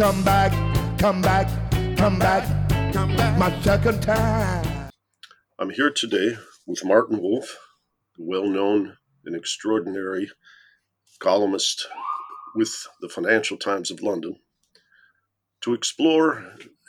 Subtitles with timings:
[0.00, 1.46] Come back, come back,
[1.98, 2.70] come back.
[2.94, 3.38] Come back.
[3.38, 4.88] My second time.
[5.58, 7.58] I'm here today with Martin Wolf,
[8.16, 8.96] the well known
[9.26, 10.30] and extraordinary
[11.18, 11.86] columnist
[12.54, 14.36] with the Financial Times of London,
[15.60, 16.46] to explore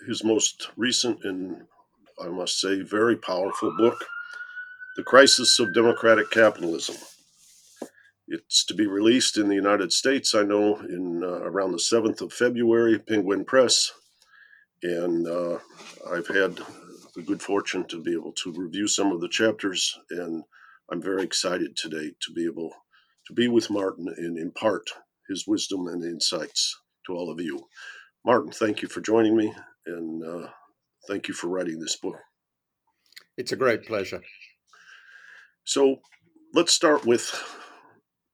[0.07, 1.63] his most recent and,
[2.17, 4.05] I must say, very powerful book,
[4.95, 6.95] The Crisis of Democratic Capitalism.
[8.33, 12.21] It's to be released in the United States, I know, in uh, around the 7th
[12.21, 13.91] of February, Penguin Press.
[14.81, 15.59] And uh,
[16.09, 16.61] I've had
[17.13, 20.45] the good fortune to be able to review some of the chapters, and
[20.89, 22.71] I'm very excited today to be able
[23.27, 24.89] to be with Martin and impart
[25.27, 27.67] his wisdom and insights to all of you.
[28.25, 29.53] Martin, thank you for joining me,
[29.85, 30.47] and uh,
[31.05, 32.15] thank you for writing this book.
[33.37, 34.21] It's a great pleasure.
[35.65, 35.97] So
[36.53, 37.29] let's start with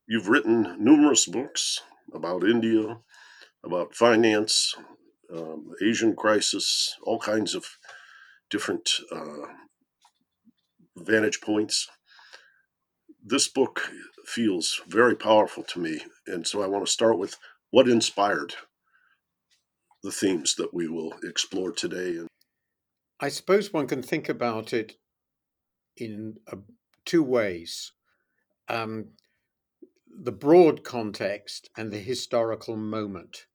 [0.08, 1.81] you've written numerous books
[2.13, 3.00] about India,
[3.63, 4.75] about finance,
[5.36, 7.66] um, Asian crisis, all kinds of
[8.49, 9.47] different uh,
[10.95, 11.88] vantage points.
[13.23, 13.91] This book
[14.25, 17.36] feels very powerful to me, and so I want to start with
[17.71, 18.55] what inspired
[20.03, 22.19] the themes that we will explore today.
[23.19, 24.94] I suppose one can think about it
[25.97, 26.58] in uh,
[27.03, 27.92] two ways
[28.69, 29.08] um,
[30.19, 33.45] the broad context and the historical moment.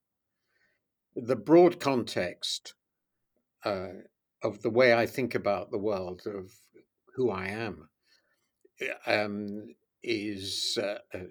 [1.16, 2.74] The broad context
[3.64, 3.88] uh,
[4.42, 6.52] of the way I think about the world, of
[7.16, 7.88] who I am,
[9.06, 11.24] um, is uh, uh,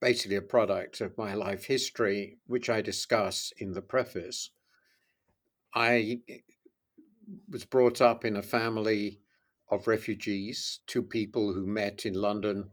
[0.00, 4.50] basically a product of my life history, which I discuss in the preface.
[5.74, 6.20] I
[7.50, 9.20] was brought up in a family
[9.68, 12.70] of refugees, two people who met in London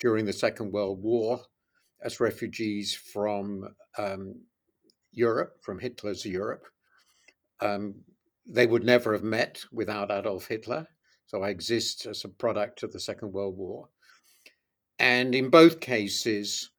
[0.00, 1.40] during the Second World War
[2.02, 4.34] as refugees from um,
[5.12, 6.66] Europe, from Hitler's Europe.
[7.60, 7.94] Um,
[8.46, 10.86] they would never have met without Adolf Hitler.
[11.26, 13.88] So I exist as a product of the Second World War.
[14.98, 16.70] And in both cases,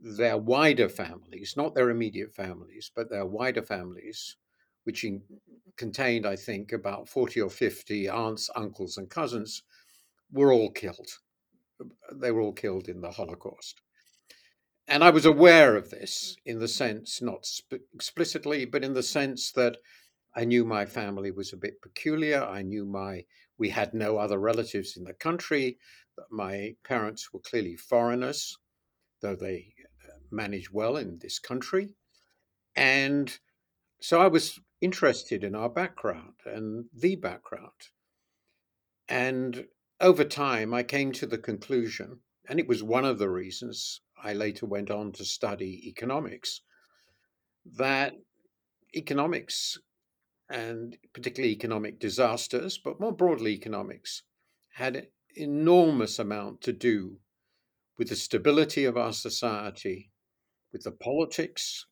[0.00, 4.36] their wider families, not their immediate families, but their wider families,
[4.84, 5.22] which in,
[5.76, 9.62] contained, I think, about 40 or 50 aunts, uncles, and cousins,
[10.32, 11.08] were all killed.
[12.12, 13.80] They were all killed in the Holocaust.
[14.86, 19.02] And I was aware of this in the sense, not sp- explicitly, but in the
[19.02, 19.76] sense that
[20.34, 22.42] I knew my family was a bit peculiar.
[22.42, 23.24] I knew my
[23.58, 25.78] we had no other relatives in the country.
[26.30, 28.56] My parents were clearly foreigners,
[29.20, 29.74] though they
[30.06, 31.94] uh, managed well in this country.
[32.76, 33.36] And
[34.00, 37.90] so I was interested in our background and the background.
[39.08, 39.66] And
[40.00, 44.32] over time, I came to the conclusion, and it was one of the reasons I
[44.32, 46.62] later went on to study economics,
[47.64, 48.14] that
[48.94, 49.78] economics
[50.48, 54.22] and particularly economic disasters, but more broadly economics,
[54.74, 57.18] had an enormous amount to do
[57.98, 60.10] with the stability of our society,
[60.72, 61.86] with the politics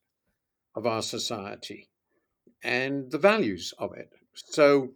[0.75, 1.91] of our society,
[2.63, 4.11] and the values of it.
[4.35, 4.95] So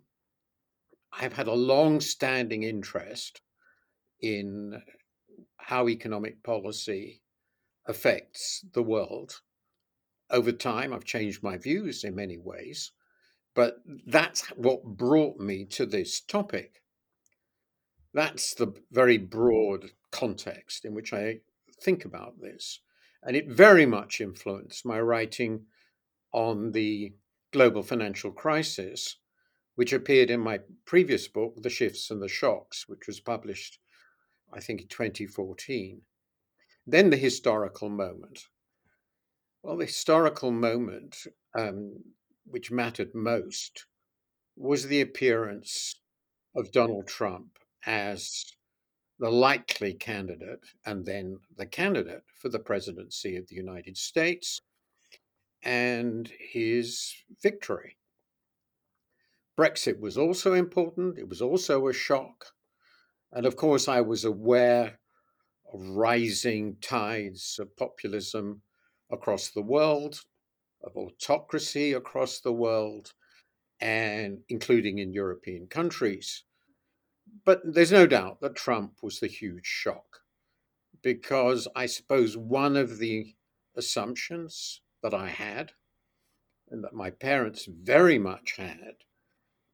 [1.12, 3.41] I've had a long standing interest
[4.21, 4.82] in
[5.56, 7.22] how economic policy
[7.87, 9.41] affects the world.
[10.31, 12.93] Over time, I've changed my views in many ways,
[13.54, 16.82] but that's what brought me to this topic.
[18.15, 21.41] That's the very broad context in which I
[21.82, 22.81] think about this.
[23.22, 25.66] And it very much influenced my writing
[26.32, 27.15] on the
[27.53, 29.16] global financial crisis,
[29.80, 33.78] which appeared in my previous book, The Shifts and the Shocks, which was published,
[34.53, 36.03] I think, in 2014.
[36.86, 38.48] Then the historical moment.
[39.62, 41.16] Well, the historical moment,
[41.54, 41.94] um,
[42.44, 43.86] which mattered most,
[44.54, 45.98] was the appearance
[46.54, 48.44] of Donald Trump as
[49.18, 54.60] the likely candidate and then the candidate for the presidency of the United States
[55.62, 57.97] and his victory.
[59.60, 62.47] Brexit was also important, it was also a shock.
[63.30, 64.98] And of course, I was aware
[65.71, 68.62] of rising tides of populism
[69.10, 70.24] across the world,
[70.83, 73.12] of autocracy across the world
[73.80, 76.45] and including in European countries.
[77.45, 80.21] But there's no doubt that Trump was the huge shock
[81.03, 83.34] because I suppose one of the
[83.77, 85.72] assumptions that I had
[86.71, 88.95] and that my parents very much had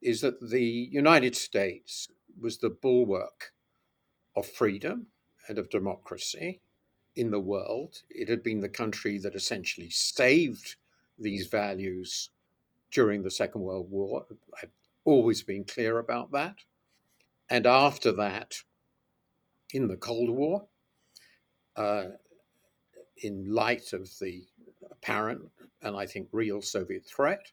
[0.07, 2.07] is that the United States
[2.41, 3.53] was the bulwark
[4.37, 5.09] of freedom
[5.49, 6.61] and of democracy
[7.17, 8.03] in the world.
[8.09, 10.77] It had been the country that essentially saved
[11.19, 12.31] these values
[12.93, 14.27] during the Second World War.
[14.63, 14.71] I've
[15.05, 16.59] always been clear about that.
[17.51, 18.63] And after that,
[19.75, 20.67] in the Cold War,
[21.75, 22.05] uh,
[23.25, 24.45] in light of the
[24.89, 25.43] apparent
[25.83, 27.51] and I think real Soviet threat.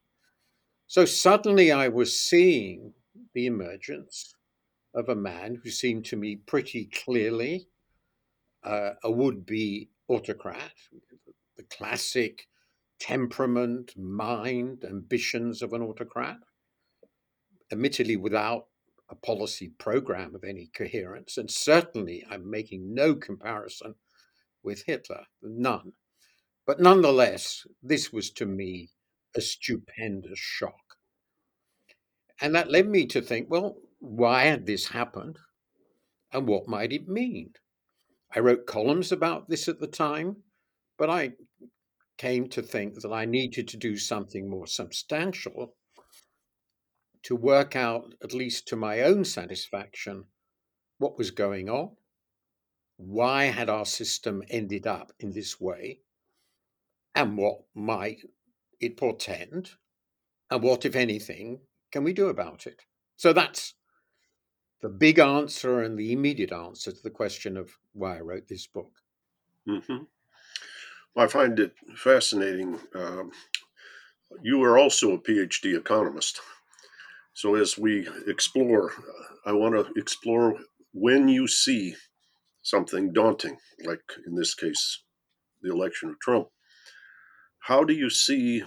[0.94, 2.94] So suddenly I was seeing
[3.34, 4.36] the emergence
[4.94, 7.68] of a man who seemed to me pretty clearly
[8.63, 10.75] uh, a would be autocrat,
[11.57, 12.45] the classic
[13.00, 16.38] temperament, mind, ambitions of an autocrat,
[17.72, 18.68] admittedly without
[19.10, 21.39] a policy program of any coherence.
[21.39, 23.96] And certainly, I'm making no comparison
[24.62, 25.94] with Hitler, none.
[26.68, 28.92] But nonetheless, this was to me
[29.35, 30.97] a stupendous shock.
[32.41, 35.38] And that led me to think well, why had this happened
[36.31, 37.53] and what might it mean?
[38.35, 40.38] I wrote columns about this at the time,
[40.97, 41.33] but I
[42.18, 45.75] came to think that I needed to do something more substantial
[47.24, 50.25] to work out, at least to my own satisfaction,
[50.97, 51.91] what was going on.
[52.97, 56.01] Why had our system ended up in this way?
[57.15, 58.21] And what might
[58.83, 59.71] it portend?
[60.50, 62.81] And what, if anything, can we do about it?
[63.15, 63.74] So that's
[64.81, 68.68] the big answer and the immediate answer to the question of why I wrote this
[68.68, 68.91] book.
[69.68, 70.03] Mm-hmm.
[71.15, 72.80] I find it fascinating.
[72.94, 73.31] Um,
[74.41, 76.41] you are also a PhD economist.
[77.33, 78.91] So, as we explore,
[79.45, 80.57] I want to explore
[80.94, 81.95] when you see
[82.62, 85.03] something daunting, like in this case,
[85.62, 86.47] the election of Trump.
[87.63, 88.63] How do you see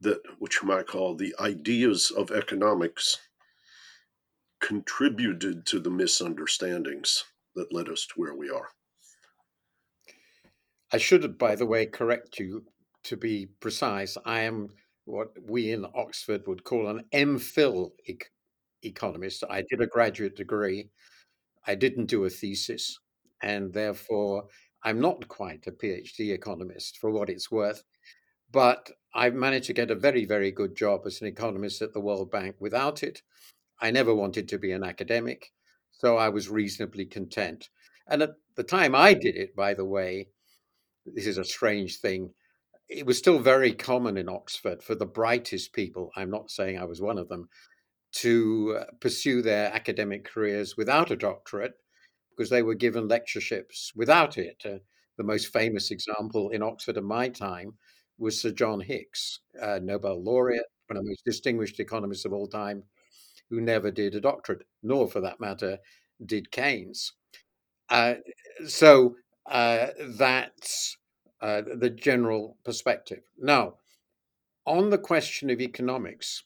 [0.00, 3.18] that, what you might call the ideas of economics,
[4.60, 7.24] contributed to the misunderstandings
[7.54, 8.68] that led us to where we are.
[10.92, 12.64] I should, by the way, correct you
[13.04, 14.16] to be precise.
[14.24, 14.70] I am
[15.04, 17.90] what we in Oxford would call an MPhil
[18.82, 19.44] economist.
[19.48, 20.90] I did a graduate degree.
[21.66, 22.98] I didn't do a thesis,
[23.42, 24.48] and therefore
[24.82, 27.84] I'm not quite a PhD economist for what it's worth.
[28.52, 32.00] But I've managed to get a very, very good job as an economist at the
[32.00, 33.22] World Bank without it.
[33.80, 35.52] I never wanted to be an academic,
[35.92, 37.68] so I was reasonably content.
[38.08, 40.28] And at the time I did it, by the way,
[41.06, 42.34] this is a strange thing.
[42.88, 46.84] It was still very common in Oxford for the brightest people, I'm not saying I
[46.84, 47.48] was one of them,
[48.12, 51.74] to pursue their academic careers without a doctorate
[52.40, 54.62] because they were given lectureships without it.
[54.64, 54.78] Uh,
[55.18, 57.74] the most famous example in Oxford of my time
[58.16, 59.40] was Sir John Hicks,
[59.82, 62.84] Nobel laureate, one of the most distinguished economists of all time,
[63.50, 65.80] who never did a doctorate, nor for that matter
[66.24, 67.12] did Keynes.
[67.90, 68.14] Uh,
[68.66, 70.96] so uh, that's
[71.42, 73.20] uh, the general perspective.
[73.38, 73.74] Now,
[74.64, 76.44] on the question of economics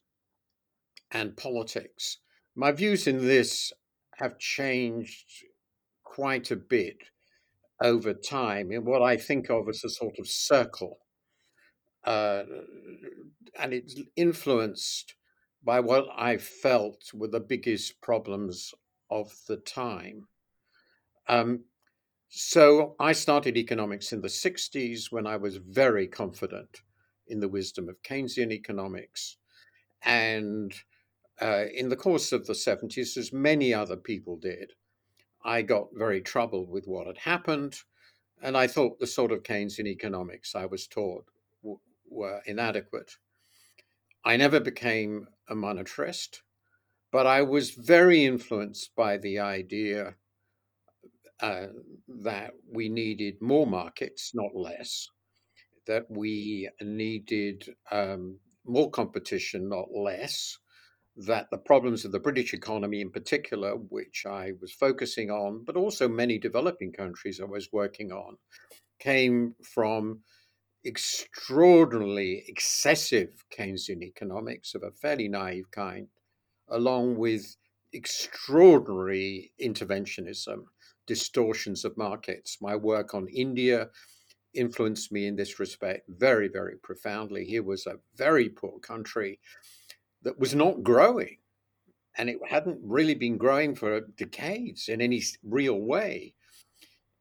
[1.13, 2.19] and politics,
[2.57, 3.73] my views in this
[4.17, 5.45] have changed
[6.15, 6.99] quite a bit
[7.83, 10.99] over time in what I think of as a sort of circle.
[12.05, 12.45] Uh,
[13.59, 15.15] and it's influenced
[15.65, 18.75] by what I felt were the biggest problems
[19.11, 20.29] of the time.
[21.29, 21.65] Um,
[22.29, 26.83] so I started economics in the 60s when I was very confident
[27.27, 29.37] in the wisdom of Keynesian economics.
[30.05, 30.73] And
[31.43, 34.75] uh, in the course of the 70s, as many other people did,
[35.45, 37.77] I got very troubled with what had happened.
[38.43, 41.27] And I thought the sort of Keynesian economics I was taught
[41.63, 43.17] w- were inadequate.
[44.25, 46.43] I never became a monetarist,
[47.13, 50.17] but I was very influenced by the idea
[51.41, 51.67] uh,
[52.09, 55.09] that we needed more markets, not less,
[55.87, 60.59] that we needed um, more competition, not less,
[61.17, 65.77] that the problems of the British economy in particular, which I was focusing on, but
[65.77, 68.37] also many developing countries I was working on,
[68.99, 70.21] came from
[70.85, 76.09] extraordinarily excessive Keynesian economics of a fairly naive kind,
[76.69, 77.57] along with
[77.93, 80.65] extraordinary interventionism,
[81.07, 82.59] distortions of markets.
[82.61, 83.89] My work on India
[84.53, 87.45] influenced me in this respect very, very profoundly.
[87.45, 89.39] Here was a very poor country
[90.25, 91.39] that was not growing,
[92.17, 96.35] and it hadn't really been growing for decades in any real way.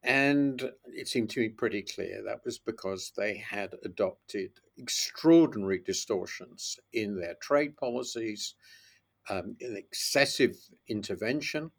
[0.03, 6.77] And it seemed to me pretty clear that was because they had adopted extraordinary distortions
[6.91, 8.55] in their trade policies,
[9.29, 10.57] um, excessive
[10.89, 11.71] intervention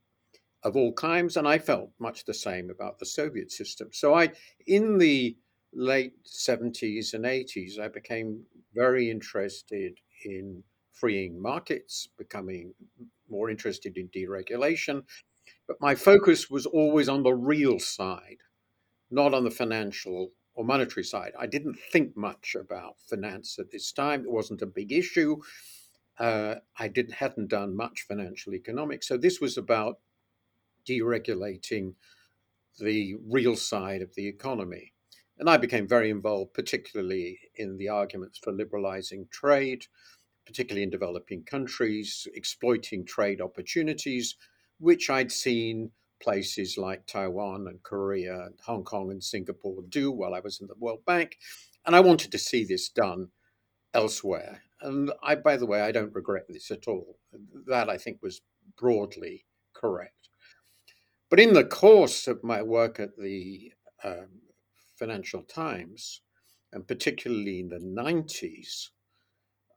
[0.63, 1.37] of all kinds.
[1.37, 3.91] And I felt much the same about the Soviet system.
[3.93, 4.31] So I,
[4.67, 5.37] in the
[5.75, 10.63] late 70s and 80s, I became very interested in
[10.95, 12.73] freeing markets, becoming
[13.29, 15.03] more interested in deregulation,
[15.67, 18.39] but my focus was always on the real side,
[19.11, 21.33] not on the financial or monetary side.
[21.39, 24.23] I didn't think much about finance at this time.
[24.23, 25.39] It wasn't a big issue.
[26.19, 29.99] Uh, I didn't hadn't done much financial economics, so this was about
[30.89, 31.95] deregulating
[32.79, 34.93] the real side of the economy.
[35.39, 39.87] And I became very involved, particularly in the arguments for liberalizing trade,
[40.47, 44.37] particularly in developing countries, exploiting trade opportunities,
[44.79, 45.91] which I'd seen
[46.23, 50.67] places like Taiwan and Korea and Hong Kong and Singapore do while I was in
[50.67, 51.37] the World Bank.
[51.87, 53.29] And I wanted to see this done
[53.93, 54.63] elsewhere.
[54.81, 57.19] And I, by the way, I don't regret this at all.
[57.67, 58.41] That I think was
[58.77, 60.29] broadly correct.
[61.31, 63.73] But in the course of my work at the
[64.03, 64.29] um,
[64.99, 66.21] Financial Times,
[66.73, 68.91] and particularly in the 90s,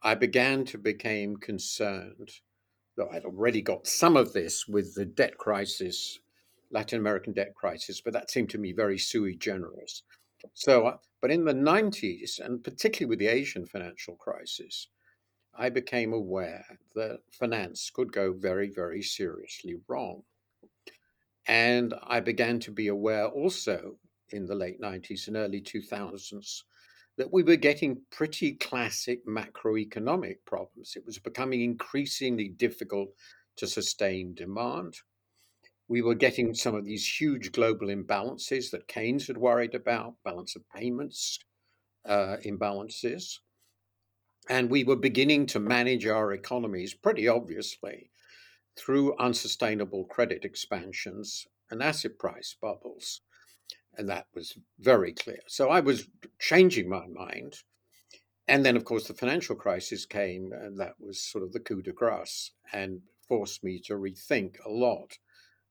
[0.03, 2.31] I began to become concerned
[2.97, 6.19] though I'd already got some of this with the debt crisis,
[6.71, 10.03] Latin American debt crisis, but that seemed to me very sui generis.
[10.53, 14.87] So, uh, but in the 90s, and particularly with the Asian financial crisis,
[15.55, 20.23] I became aware that finance could go very, very seriously wrong.
[21.47, 23.97] And I began to be aware also
[24.29, 26.63] in the late 90s and early 2000s
[27.17, 30.93] that we were getting pretty classic macroeconomic problems.
[30.95, 33.09] It was becoming increasingly difficult
[33.57, 34.95] to sustain demand.
[35.87, 40.55] We were getting some of these huge global imbalances that Keynes had worried about, balance
[40.55, 41.39] of payments
[42.05, 43.39] uh, imbalances.
[44.49, 48.11] And we were beginning to manage our economies pretty obviously
[48.77, 53.21] through unsustainable credit expansions and asset price bubbles.
[53.97, 55.39] And that was very clear.
[55.47, 56.07] So I was
[56.39, 57.57] changing my mind.
[58.47, 61.81] And then, of course, the financial crisis came, and that was sort of the coup
[61.81, 65.17] de grace and forced me to rethink a lot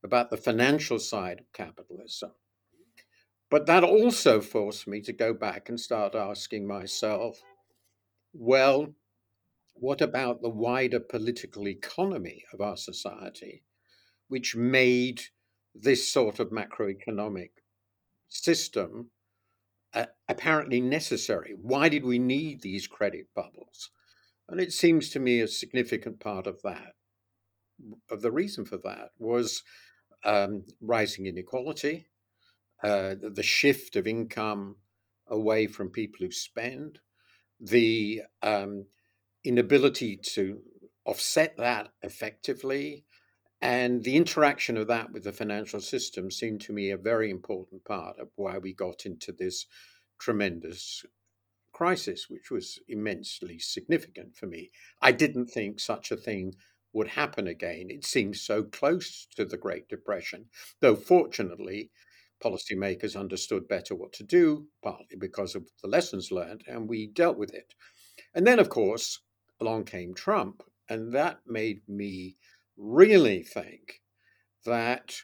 [0.05, 2.33] about the financial side of capitalism.
[3.49, 7.41] But that also forced me to go back and start asking myself
[8.39, 8.95] well,
[9.73, 13.63] what about the wider political economy of our society,
[14.29, 15.23] which made
[15.75, 17.51] this sort of macroeconomic
[18.29, 19.11] system
[19.95, 21.55] uh, apparently necessary.
[21.61, 23.91] Why did we need these credit bubbles?
[24.49, 26.93] And it seems to me a significant part of that,
[28.11, 29.63] of the reason for that, was
[30.25, 32.09] um, rising inequality,
[32.83, 34.77] uh, the shift of income
[35.29, 37.01] away from people who spend,
[37.59, 38.85] the um,
[39.45, 40.61] inability to
[41.07, 43.05] offset that effectively,
[43.61, 47.85] and the interaction of that with the financial system seemed to me a very important
[47.85, 49.67] part of why we got into this
[50.19, 51.05] tremendous
[51.73, 54.71] crisis, which was immensely significant for me.
[55.03, 56.55] I didn't think such a thing
[56.93, 57.91] would happen again.
[57.91, 60.47] It seemed so close to the Great Depression,
[60.81, 61.91] though fortunately,
[62.43, 67.37] policymakers understood better what to do, partly because of the lessons learned, and we dealt
[67.37, 67.75] with it.
[68.35, 69.21] And then, of course,
[69.61, 72.37] along came Trump, and that made me
[72.77, 74.01] really think
[74.65, 75.15] that,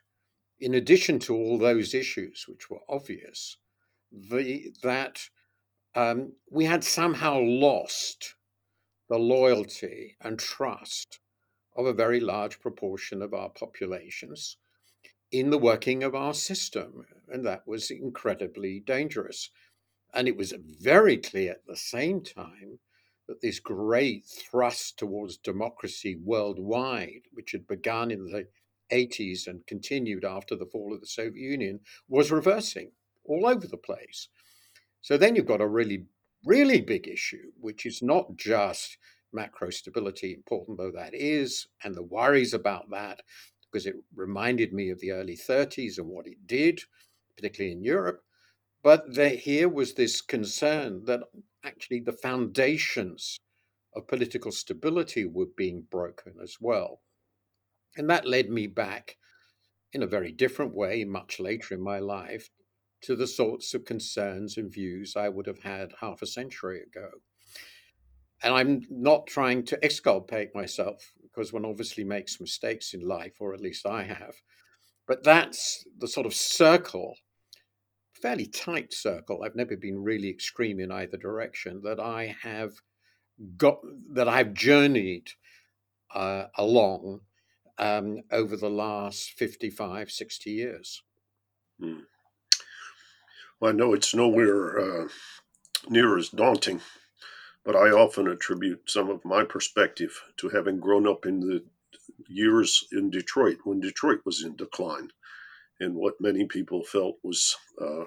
[0.60, 3.56] in addition to all those issues which were obvious,
[4.10, 5.28] the, that
[5.94, 8.34] um, we had somehow lost
[9.08, 11.20] the loyalty and trust
[11.76, 14.56] of a very large proportion of our populations
[15.30, 17.04] in the working of our system.
[17.28, 19.50] And that was incredibly dangerous.
[20.14, 22.78] And it was very clear at the same time
[23.40, 28.46] this great thrust towards democracy worldwide, which had begun in the
[28.92, 32.90] 80s and continued after the fall of the Soviet Union, was reversing
[33.24, 34.28] all over the place.
[35.00, 36.06] So then you've got a really,
[36.44, 38.98] really big issue, which is not just
[39.32, 43.22] macro stability, important though that is, and the worries about that,
[43.62, 46.82] because it reminded me of the early 30s and what it did,
[47.34, 48.22] particularly in Europe.
[48.82, 51.20] But there, here was this concern that
[51.64, 53.38] actually the foundations
[53.94, 57.02] of political stability were being broken as well.
[57.96, 59.16] And that led me back
[59.92, 62.48] in a very different way, much later in my life,
[63.02, 67.10] to the sorts of concerns and views I would have had half a century ago.
[68.42, 73.54] And I'm not trying to exculpate myself because one obviously makes mistakes in life, or
[73.54, 74.34] at least I have.
[75.06, 77.16] But that's the sort of circle,
[78.22, 79.42] fairly tight circle.
[79.42, 82.74] I've never been really extreme in either direction that I have
[83.56, 83.80] got,
[84.12, 85.30] that I've journeyed
[86.14, 87.20] uh, along
[87.78, 91.02] um, over the last 55, 60 years.
[91.80, 92.00] Hmm.
[93.58, 95.08] Well, I know it's nowhere uh,
[95.88, 96.80] near as daunting,
[97.64, 101.64] but I often attribute some of my perspective to having grown up in the
[102.28, 105.10] years in Detroit when Detroit was in decline
[105.82, 108.04] and what many people felt was uh,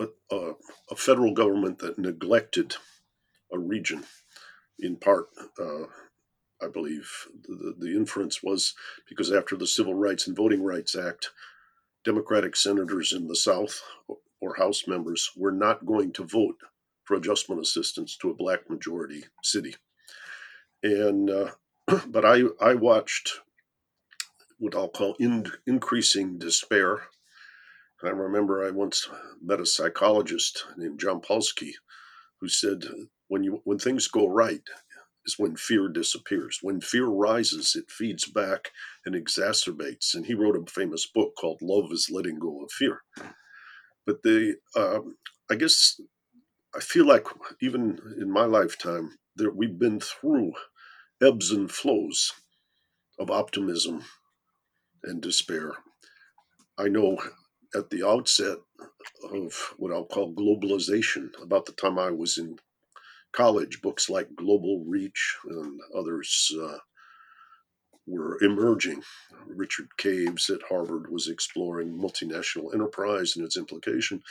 [0.00, 0.52] a, a,
[0.90, 2.76] a, federal government that neglected
[3.52, 4.04] a region
[4.78, 5.28] in part.
[5.58, 5.84] Uh,
[6.60, 8.74] I believe the, the inference was
[9.08, 11.30] because after the Civil Rights and Voting Rights Act,
[12.04, 13.82] Democratic senators in the South
[14.40, 16.56] or House members were not going to vote
[17.04, 19.76] for adjustment assistance to a black majority city.
[20.82, 21.50] And uh,
[22.08, 23.40] but I I watched
[24.58, 27.02] what I'll call in, increasing despair.
[28.02, 29.08] I remember I once
[29.42, 31.72] met a psychologist named Jampolsky
[32.40, 32.84] who said
[33.28, 34.62] when you when things go right
[35.26, 36.58] is when fear disappears.
[36.62, 38.70] When fear rises, it feeds back
[39.04, 40.14] and exacerbates.
[40.14, 43.00] And he wrote a famous book called "Love Is Letting Go of Fear."
[44.06, 45.16] But the um,
[45.50, 46.00] I guess
[46.74, 47.26] I feel like
[47.60, 50.52] even in my lifetime that we've been through
[51.22, 52.32] ebbs and flows
[53.18, 54.04] of optimism
[55.08, 55.72] and despair.
[56.78, 57.18] I know
[57.74, 58.58] at the outset
[59.32, 62.58] of what I'll call globalization, about the time I was in
[63.32, 66.78] college, books like Global Reach and others uh,
[68.06, 69.02] were emerging.
[69.46, 74.22] Richard Caves at Harvard was exploring multinational enterprise and its implication.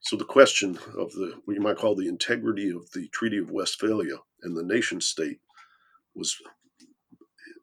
[0.00, 3.50] So the question of the what you might call the integrity of the Treaty of
[3.50, 5.38] Westphalia and the nation state
[6.14, 6.36] was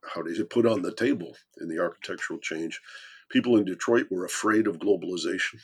[0.03, 2.79] how you put on the table in the architectural change.
[3.29, 5.59] People in Detroit were afraid of globalization.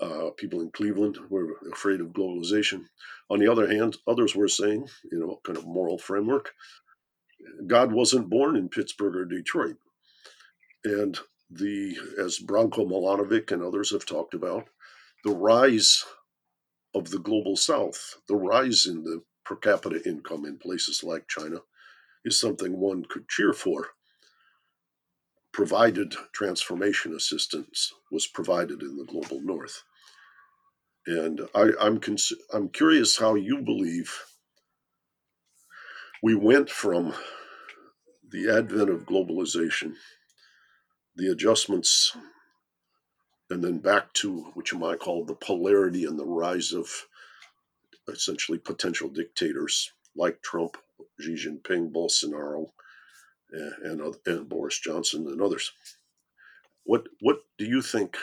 [0.00, 2.84] Uh, people in Cleveland were afraid of globalization.
[3.30, 6.52] On the other hand, others were saying, you know, kind of moral framework,
[7.66, 9.76] God wasn't born in Pittsburgh or Detroit.
[10.84, 11.18] And
[11.50, 14.68] the, as Branko Milanovic and others have talked about,
[15.24, 16.04] the rise
[16.94, 21.58] of the global south, the rise in the per capita income in places like China,
[22.24, 23.88] is something one could cheer for,
[25.52, 29.82] provided transformation assistance was provided in the global north.
[31.06, 34.18] And I, am cons- I'm curious how you believe
[36.22, 37.14] we went from
[38.30, 39.94] the advent of globalization,
[41.14, 42.16] the adjustments,
[43.50, 46.90] and then back to what you might call the polarity and the rise of
[48.08, 50.76] essentially potential dictators like Trump
[51.20, 52.66] Xi Jinping, Bolsonaro,
[53.50, 55.72] and, and, and Boris Johnson and others.
[56.84, 58.16] What what do you think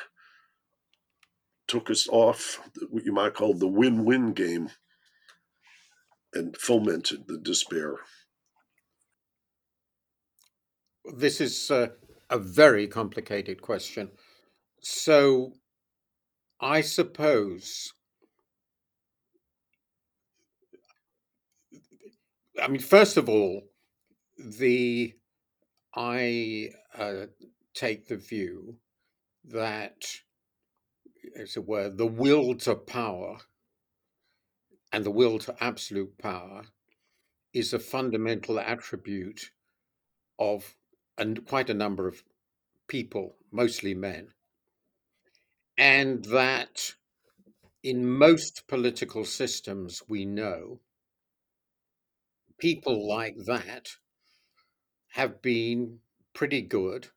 [1.67, 4.69] took us off what you might call the win-win game
[6.33, 7.95] and fomented the despair?
[11.17, 11.87] This is uh,
[12.29, 14.11] a very complicated question.
[14.81, 15.53] So,
[16.59, 17.93] I suppose
[22.61, 23.63] I mean, first of all,
[24.37, 25.13] the
[25.95, 27.25] I uh,
[27.73, 28.77] take the view
[29.45, 30.05] that,
[31.35, 33.39] as it were, the will to power
[34.93, 36.63] and the will to absolute power
[37.53, 39.51] is a fundamental attribute
[40.39, 40.75] of
[41.17, 42.23] and quite a number of
[42.87, 44.29] people, mostly men,
[45.77, 46.93] and that
[47.83, 50.79] in most political systems we know
[52.61, 53.89] people like that
[55.09, 55.97] have been
[56.31, 57.07] pretty good,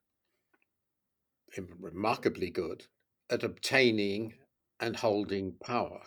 [1.78, 2.82] remarkably good,
[3.28, 4.32] at obtaining
[4.80, 6.00] and holding power.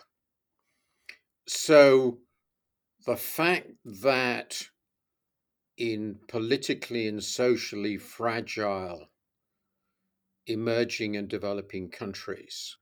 [1.46, 2.18] So
[3.06, 4.60] the fact that
[5.76, 9.06] in politically and socially fragile
[10.48, 12.76] emerging and developing countries,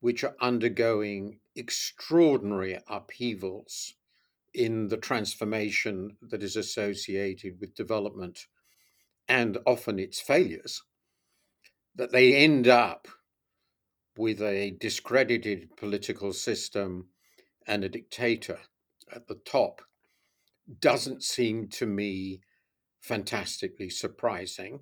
[0.00, 3.94] which are undergoing extraordinary upheavals
[4.54, 8.46] in the transformation that is associated with development
[9.28, 10.82] and often its failures,
[11.94, 13.08] that they end up
[14.16, 17.08] with a discredited political system
[17.66, 18.58] and a dictator
[19.10, 19.82] at the top
[20.80, 22.40] doesn't seem to me
[23.00, 24.80] fantastically surprising.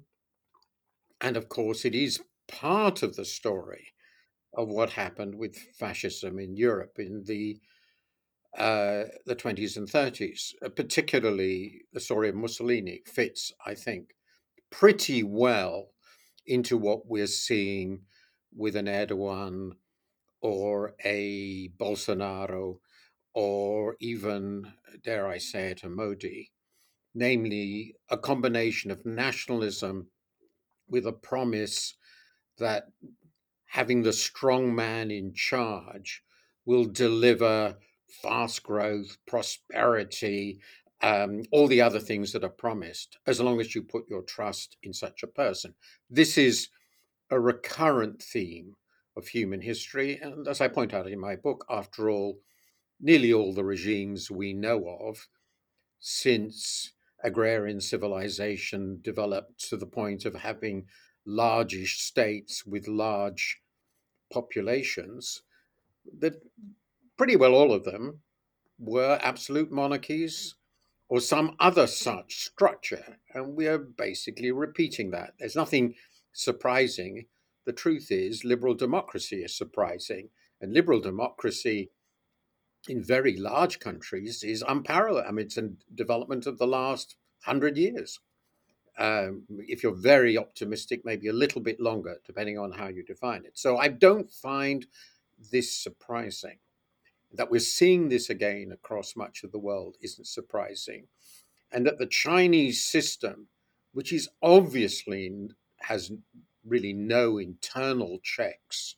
[1.20, 3.88] And of course, it is part of the story
[4.54, 7.60] of what happened with fascism in Europe in the
[8.56, 14.14] uh, the 20s and 30s, uh, particularly the story of Mussolini fits, I think,
[14.70, 15.90] pretty well
[16.46, 18.02] into what we're seeing
[18.54, 19.72] with an Erdogan
[20.40, 22.78] or a Bolsonaro
[23.34, 26.50] or even, dare I say it, a Modi,
[27.14, 30.08] namely a combination of nationalism
[30.88, 31.94] with a promise
[32.58, 32.88] that
[33.66, 36.24] having the strong man in charge
[36.64, 37.76] will deliver
[38.22, 40.60] fast growth, prosperity,
[41.02, 44.76] um, all the other things that are promised, as long as you put your trust
[44.82, 45.74] in such a person.
[46.10, 46.68] This is
[47.30, 48.76] a recurrent theme
[49.16, 50.18] of human history.
[50.20, 52.38] And as I point out in my book, after all,
[53.00, 55.26] nearly all the regimes we know of
[56.00, 56.92] since
[57.22, 60.86] agrarian civilization developed to the point of having
[61.26, 63.60] largish states with large
[64.32, 65.42] populations,
[66.18, 66.34] that
[67.20, 68.22] pretty well all of them
[68.78, 70.54] were absolute monarchies
[71.10, 73.18] or some other such structure.
[73.34, 75.34] And we are basically repeating that.
[75.38, 75.96] There's nothing
[76.32, 77.26] surprising.
[77.66, 80.30] The truth is, liberal democracy is surprising.
[80.62, 81.90] And liberal democracy
[82.88, 85.26] in very large countries is unparalleled.
[85.28, 88.18] I mean, it's a development of the last hundred years.
[88.98, 93.44] Um, if you're very optimistic, maybe a little bit longer, depending on how you define
[93.44, 93.58] it.
[93.58, 94.86] So I don't find
[95.52, 96.56] this surprising.
[97.32, 101.06] That we're seeing this again across much of the world isn't surprising.
[101.72, 103.48] And that the Chinese system,
[103.92, 106.10] which is obviously has
[106.64, 108.96] really no internal checks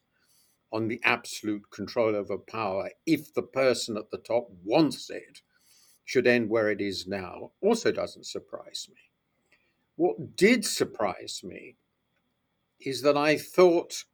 [0.73, 5.43] on the absolute control over power, if the person at the top wants it,
[6.05, 9.01] should end where it is now, also doesn't surprise me.
[9.97, 11.77] What did surprise me
[12.81, 14.05] is that I thought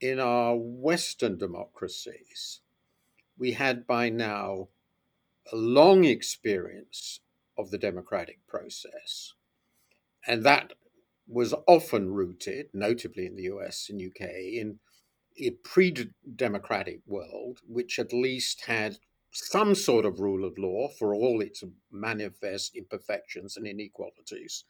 [0.00, 2.60] in our Western democracies,
[3.38, 4.68] we had by now
[5.52, 7.20] a long experience
[7.56, 9.34] of the democratic process.
[10.26, 10.72] And that
[11.26, 14.78] was often rooted, notably in the US and UK, in
[15.38, 15.94] a pre
[16.36, 18.98] democratic world, which at least had
[19.32, 24.64] some sort of rule of law for all its manifest imperfections and inequalities,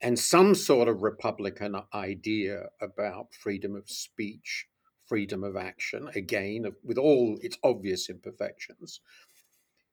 [0.00, 4.68] and some sort of Republican idea about freedom of speech
[5.08, 9.00] freedom of action, again, with all its obvious imperfections.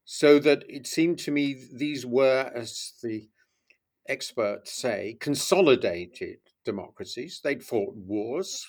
[0.03, 3.29] So that it seemed to me these were, as the
[4.07, 7.41] experts say, consolidated democracies.
[7.43, 8.67] They'd fought wars,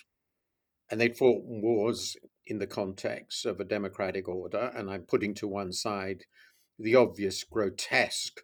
[0.91, 4.73] and they'd fought wars in the context of a democratic order.
[4.75, 6.25] And I'm putting to one side
[6.79, 8.41] the obvious grotesque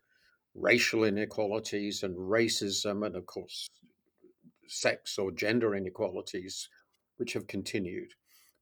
[0.55, 3.69] racial inequalities and racism, and of course,
[4.69, 6.69] sex or gender inequalities
[7.16, 8.12] which have continued.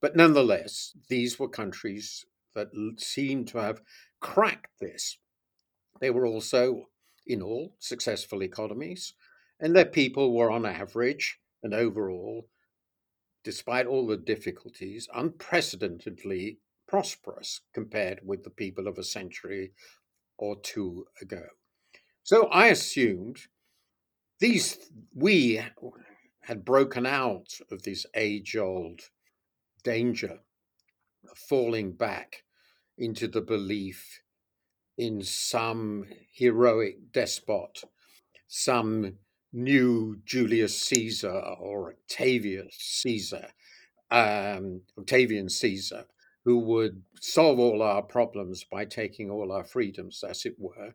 [0.00, 3.82] But nonetheless, these were countries that seemed to have
[4.20, 5.18] cracked this.
[6.00, 6.88] They were also,
[7.26, 9.14] in all, successful economies,
[9.60, 12.48] and their people were, on average and overall,
[13.44, 16.58] despite all the difficulties, unprecedentedly
[16.88, 19.72] prosperous compared with the people of a century
[20.38, 21.44] or two ago.
[22.22, 23.38] So I assumed
[24.40, 24.78] these
[25.14, 25.62] we
[26.42, 29.00] had broken out of this age old
[29.82, 30.40] danger
[31.30, 32.42] of falling back
[32.98, 34.20] into the belief
[34.98, 37.84] in some heroic despot,
[38.48, 39.14] some
[39.52, 43.48] new Julius Caesar or Octavius Caesar,
[44.10, 46.04] um, Octavian Caesar,
[46.44, 50.94] who would solve all our problems by taking all our freedoms, as it were.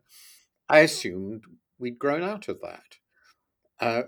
[0.68, 1.44] I assumed
[1.78, 2.96] we'd grown out of that.
[3.78, 4.02] Uh,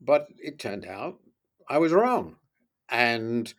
[0.00, 1.20] but it turned out
[1.68, 2.36] I was wrong.
[2.88, 3.52] And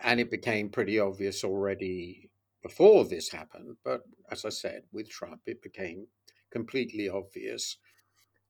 [0.00, 2.30] and it became pretty obvious already
[2.62, 3.76] before this happened.
[3.84, 6.06] But as I said, with Trump, it became
[6.50, 7.78] completely obvious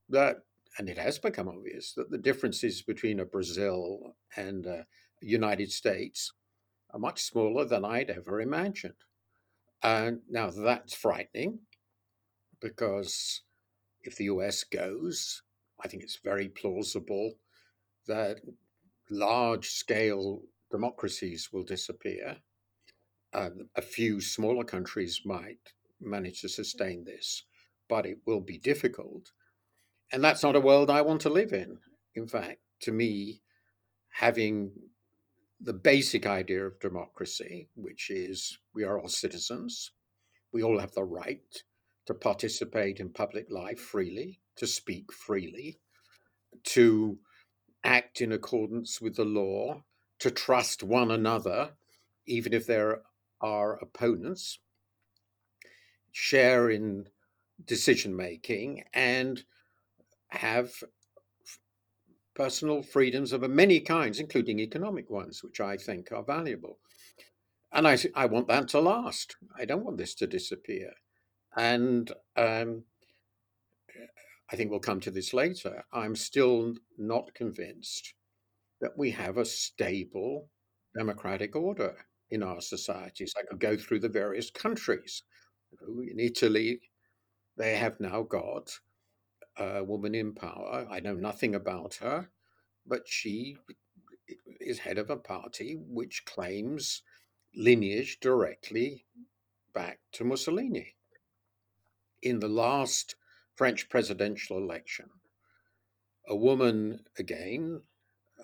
[0.09, 0.37] that,
[0.79, 4.87] and it has become obvious, that the differences between a Brazil and a
[5.20, 6.33] United States
[6.90, 8.94] are much smaller than I'd ever imagined.
[9.83, 11.61] And now that's frightening
[12.61, 13.42] because
[14.03, 15.42] if the US goes,
[15.82, 17.34] I think it's very plausible
[18.06, 18.40] that
[19.10, 22.36] large scale democracies will disappear.
[23.32, 27.44] Um, a few smaller countries might manage to sustain this,
[27.88, 29.32] but it will be difficult.
[30.12, 31.78] And that's not a world I want to live in.
[32.14, 33.42] In fact, to me,
[34.10, 34.72] having
[35.60, 39.90] the basic idea of democracy, which is we are all citizens,
[40.52, 41.62] we all have the right
[42.06, 45.79] to participate in public life freely, to speak freely,
[46.64, 47.18] to
[47.85, 49.83] act in accordance with the law
[50.18, 51.71] to trust one another,
[52.27, 53.03] even if there
[53.40, 54.59] are opponents,
[56.12, 57.09] share in
[57.64, 59.44] decision making, and
[60.29, 60.73] have
[62.35, 66.79] personal freedoms of many kinds, including economic ones, which I think are valuable.
[67.73, 69.37] And I, I want that to last.
[69.57, 70.92] I don't want this to disappear.
[71.57, 72.85] And um,
[74.50, 75.84] I think we'll come to this later.
[75.92, 78.14] I'm still not convinced
[78.80, 80.48] that we have a stable
[80.96, 81.96] democratic order
[82.30, 83.34] in our societies.
[83.38, 85.22] I could go through the various countries.
[85.88, 86.80] In Italy,
[87.56, 88.78] they have now got
[89.58, 90.87] a woman in power.
[90.90, 92.30] I know nothing about her,
[92.87, 93.56] but she
[94.61, 97.02] is head of a party which claims
[97.54, 99.04] lineage directly
[99.74, 100.94] back to Mussolini.
[102.22, 103.16] In the last
[103.59, 105.11] French presidential election,
[106.29, 107.83] a woman, again,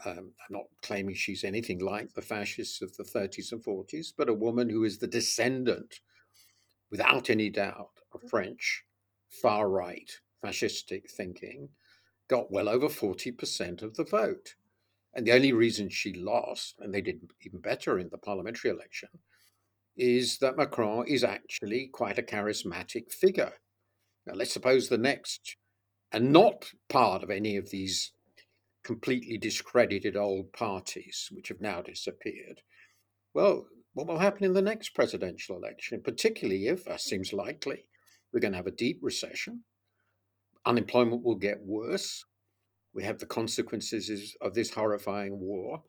[0.04, 4.28] um, I'm not claiming she's anything like the fascists of the 30s and 40s, but
[4.28, 6.00] a woman who is the descendant,
[6.90, 8.82] without any doubt, of French
[9.28, 10.10] far right
[10.44, 11.68] fascistic thinking,
[12.26, 14.56] got well over 40% of the vote.
[15.14, 19.10] And the only reason she lost, and they did even better in the parliamentary election,
[19.96, 23.52] is that Macron is actually quite a charismatic figure.
[24.26, 25.56] Now, let's suppose the next,
[26.12, 28.12] and not part of any of these
[28.82, 32.60] completely discredited old parties which have now disappeared.
[33.34, 37.86] Well, what will happen in the next presidential election, particularly if, as seems likely,
[38.32, 39.64] we're going to have a deep recession?
[40.66, 42.24] Unemployment will get worse.
[42.92, 45.82] We have the consequences of this horrifying war.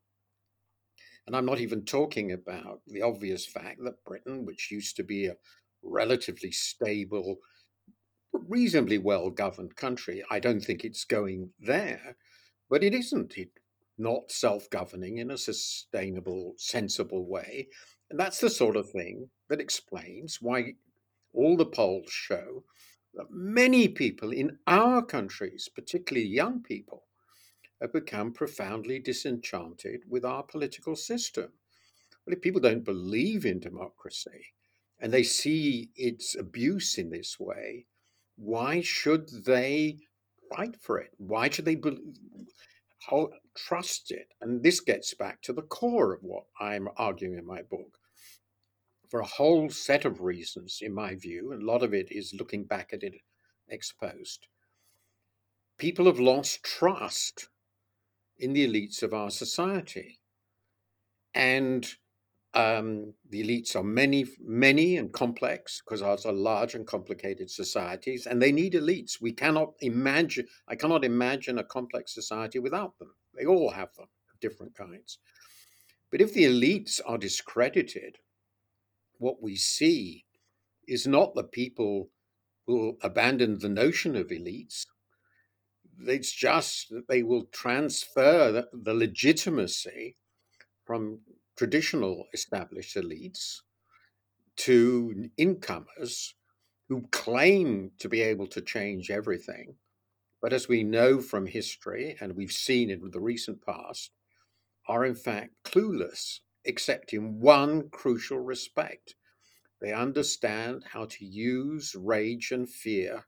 [1.27, 5.27] And I'm not even talking about the obvious fact that Britain, which used to be
[5.27, 5.35] a
[5.81, 7.37] relatively stable,
[8.37, 12.15] reasonably well governed country, I don't think it's going there,
[12.69, 13.37] but it isn't.
[13.37, 13.49] It
[13.97, 17.69] not self governing in a sustainable, sensible way.
[18.09, 20.75] And that's the sort of thing that explains why
[21.33, 22.63] all the polls show
[23.13, 27.03] that many people in our countries, particularly young people,
[27.81, 31.51] have become profoundly disenchanted with our political system.
[32.25, 34.53] But if people don't believe in democracy
[34.99, 37.85] and they see its abuse in this way,
[38.37, 39.99] why should they
[40.49, 41.13] fight for it?
[41.17, 41.97] Why should they be-
[43.55, 44.33] trust it?
[44.41, 47.99] And this gets back to the core of what I'm arguing in my book
[49.09, 52.63] for a whole set of reasons, in my view, a lot of it is looking
[52.65, 53.13] back at it
[53.69, 54.47] exposed.
[55.77, 57.49] People have lost trust
[58.37, 60.19] in the elites of our society.
[61.33, 61.95] And
[62.55, 68.25] um, the elites are many, many and complex because ours are large and complicated societies,
[68.25, 69.21] and they need elites.
[69.21, 73.13] We cannot imagine, I cannot imagine a complex society without them.
[73.33, 74.07] They all have them
[74.39, 75.19] different kinds.
[76.11, 78.17] But if the elites are discredited,
[79.17, 80.25] what we see
[80.87, 82.09] is not the people
[82.67, 84.85] who abandon the notion of elites.
[85.99, 90.17] It's just that they will transfer the, the legitimacy
[90.85, 91.19] from
[91.55, 93.61] traditional established elites
[94.57, 96.35] to incomers
[96.87, 99.75] who claim to be able to change everything.
[100.41, 104.11] But as we know from history, and we've seen in the recent past,
[104.87, 109.15] are in fact clueless except in one crucial respect.
[109.81, 113.25] They understand how to use rage and fear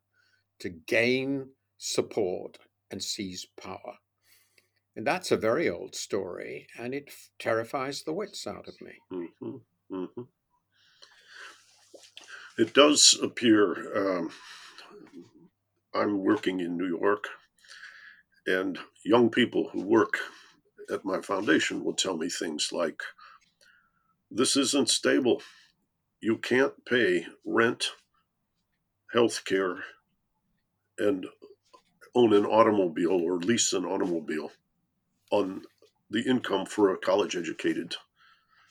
[0.60, 2.58] to gain support
[2.90, 3.98] and seize power.
[4.98, 8.94] And that's a very old story, and it terrifies the wits out of me.
[9.14, 9.96] Mm-hmm.
[9.96, 10.22] Mm-hmm.
[12.58, 13.76] It does appear.
[13.96, 14.32] Um,
[15.94, 17.26] I'm working in New York,
[18.48, 20.18] and young people who work
[20.92, 23.04] at my foundation will tell me things like,
[24.32, 25.44] this isn't stable.
[26.22, 27.92] You can't pay rent,
[29.14, 29.78] health care,
[30.98, 31.28] and
[32.16, 34.50] own an automobile or lease an automobile
[35.32, 35.64] on
[36.10, 37.96] the income for a college educated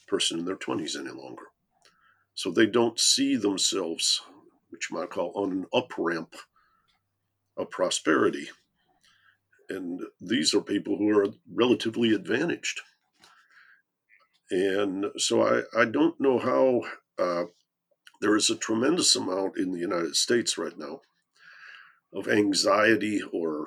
[0.06, 1.44] person in their 20s any longer.
[2.34, 4.22] So they don't see themselves,
[4.70, 6.36] which you might call on an up ramp
[7.56, 8.48] of prosperity.
[9.68, 12.80] And these are people who are relatively advantaged.
[14.50, 16.82] And so I, I don't know how
[17.18, 17.44] uh,
[18.20, 21.00] there is a tremendous amount in the United States right now
[22.12, 23.66] of anxiety or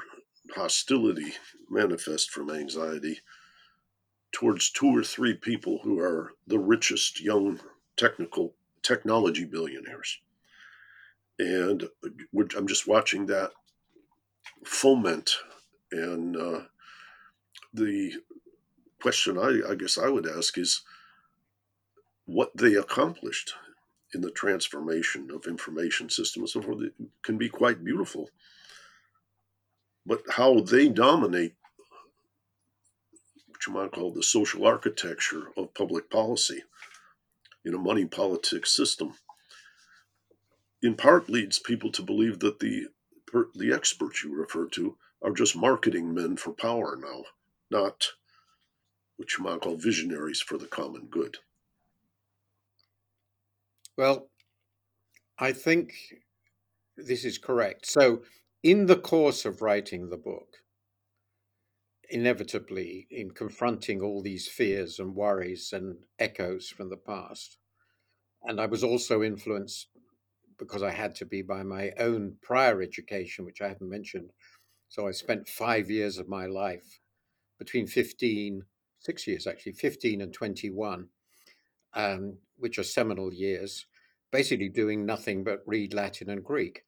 [0.55, 1.33] hostility
[1.69, 3.19] manifest from anxiety
[4.31, 7.59] towards two or three people who are the richest young
[7.97, 10.19] technical technology billionaires.
[11.37, 11.85] And
[12.55, 13.51] I'm just watching that
[14.65, 15.37] foment
[15.91, 16.61] and uh,
[17.73, 18.13] the
[19.01, 20.81] question I, I guess I would ask is
[22.25, 23.53] what they accomplished
[24.13, 26.55] in the transformation of information systems
[27.23, 28.29] can be quite beautiful.
[30.09, 31.53] But how they dominate
[33.47, 36.63] what you might call the social architecture of public policy
[37.63, 39.13] in a money politics system
[40.81, 42.87] in part leads people to believe that the
[43.53, 47.25] the experts you refer to are just marketing men for power now,
[47.69, 48.07] not
[49.17, 51.37] what you might call visionaries for the common good.
[53.95, 54.31] Well,
[55.37, 55.93] I think
[56.97, 57.85] this is correct.
[57.85, 58.23] So,
[58.63, 60.57] in the course of writing the book,
[62.09, 67.57] inevitably, in confronting all these fears and worries and echoes from the past,
[68.43, 69.87] and I was also influenced
[70.57, 74.31] because I had to be by my own prior education, which I haven't mentioned.
[74.89, 76.99] So I spent five years of my life
[77.57, 78.63] between 15,
[78.99, 81.07] six years actually, 15 and 21,
[81.93, 83.85] um, which are seminal years,
[84.31, 86.83] basically doing nothing but read Latin and Greek,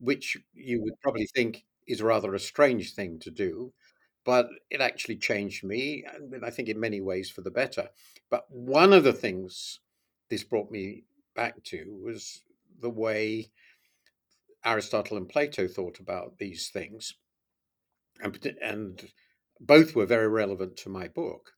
[0.00, 3.72] which you would probably think is rather a strange thing to do.
[4.24, 7.88] But it actually changed me, and I think in many ways for the better.
[8.30, 9.80] But one of the things
[10.28, 12.42] this brought me back to was
[12.80, 13.50] the way
[14.64, 17.14] Aristotle and Plato thought about these things.
[18.22, 19.12] And, and
[19.60, 21.52] both were very relevant to my book.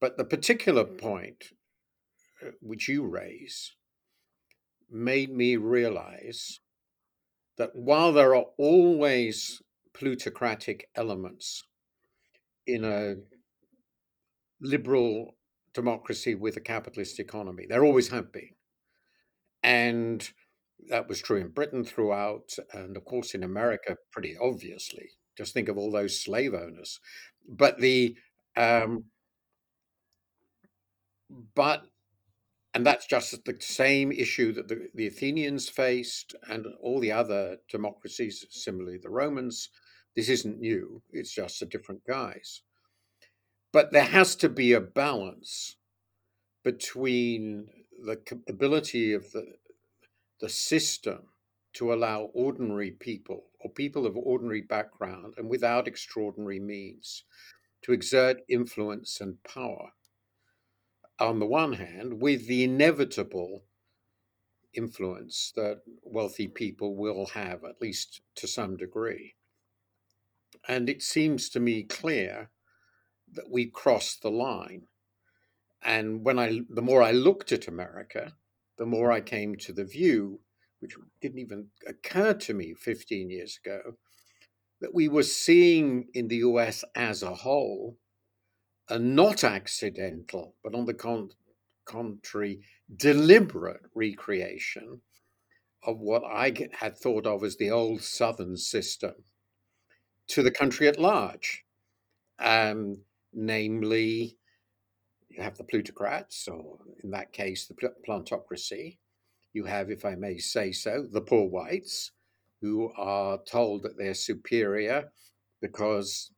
[0.00, 1.52] But the particular point
[2.42, 3.74] uh, which you raise
[4.90, 6.60] made me realize
[7.56, 9.62] that while there are always
[9.92, 11.62] plutocratic elements
[12.66, 13.14] in a
[14.60, 15.36] liberal
[15.72, 18.50] democracy with a capitalist economy, there always have been.
[19.62, 20.28] And
[20.88, 25.10] that was true in Britain throughout, and of course in America, pretty obviously.
[25.36, 27.00] Just think of all those slave owners.
[27.48, 28.16] But the,
[28.56, 29.04] um,
[31.54, 31.84] but,
[32.74, 37.58] and that's just the same issue that the, the Athenians faced and all the other
[37.70, 39.70] democracies, similarly the Romans.
[40.16, 42.62] This isn't new, it's just a different guise.
[43.72, 45.76] But there has to be a balance
[46.64, 47.68] between
[48.04, 49.54] the ability of the
[50.40, 51.28] the system
[51.72, 57.24] to allow ordinary people or people of ordinary background and without extraordinary means
[57.82, 59.90] to exert influence and power
[61.18, 63.64] on the one hand with the inevitable
[64.72, 69.34] influence that wealthy people will have at least to some degree.
[70.66, 72.50] And it seems to me clear
[73.32, 74.82] that we crossed the line.
[75.82, 78.32] And when I, the more I looked at America,
[78.78, 80.40] the more I came to the view,
[80.80, 83.96] which didn't even occur to me 15 years ago,
[84.80, 87.98] that we were seeing in the US as a whole
[88.88, 91.30] a not accidental, but on the con-
[91.84, 92.60] contrary,
[92.96, 95.00] deliberate recreation
[95.82, 99.14] of what I had thought of as the old Southern system
[100.28, 101.64] to the country at large,
[102.38, 104.38] um, namely
[105.28, 107.74] you have the plutocrats, or in that case, the
[108.06, 108.98] plantocracy.
[109.52, 112.12] You have, if I may say so, the poor whites,
[112.60, 115.12] who are told that they're superior
[115.60, 116.30] because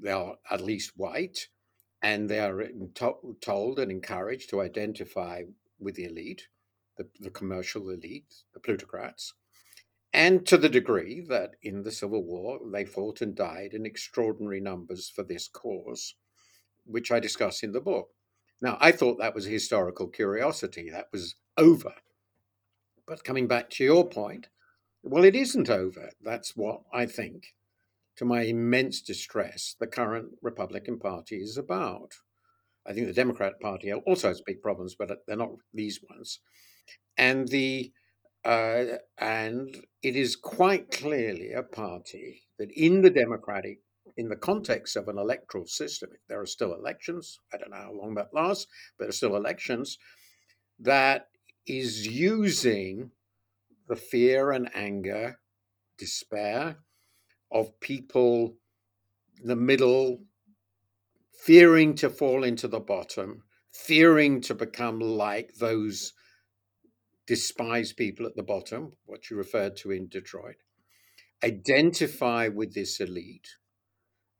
[0.00, 1.48] they are at least white,
[2.02, 5.42] and they are to- told and encouraged to identify
[5.78, 6.48] with the elite,
[6.96, 9.34] the, the commercial elite, the plutocrats.
[10.12, 14.60] And to the degree that in the Civil War they fought and died in extraordinary
[14.60, 16.14] numbers for this cause
[16.88, 18.08] which I discuss in the book.
[18.60, 21.92] Now, I thought that was a historical curiosity, that was over.
[23.06, 24.48] But coming back to your point,
[25.02, 26.10] well, it isn't over.
[26.22, 27.54] That's what I think,
[28.18, 32.14] to my immense distress, the current Republican Party is about.
[32.84, 36.40] I think the Democrat Party also has big problems, but they're not these ones.
[37.16, 37.92] And the
[38.44, 38.84] uh,
[39.18, 43.80] and it is quite clearly a party that in the Democratic
[44.16, 47.76] in the context of an electoral system, if there are still elections, I don't know
[47.76, 48.66] how long that lasts,
[48.98, 49.98] but there are still elections,
[50.80, 51.28] that
[51.66, 53.12] is using
[53.86, 55.38] the fear and anger,
[55.98, 56.78] despair
[57.50, 58.56] of people
[59.40, 60.20] in the middle,
[61.32, 63.42] fearing to fall into the bottom,
[63.72, 66.12] fearing to become like those
[67.26, 70.56] despised people at the bottom, what you referred to in Detroit,
[71.44, 73.48] identify with this elite.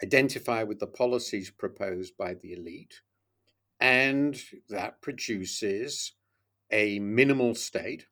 [0.01, 3.01] Identify with the policies proposed by the elite,
[3.81, 6.13] and that produces
[6.71, 8.07] a minimal state,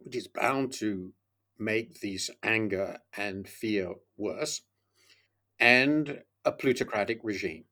[0.00, 1.14] which is bound to
[1.60, 4.62] make these anger and fear worse,
[5.58, 7.64] and a plutocratic regime.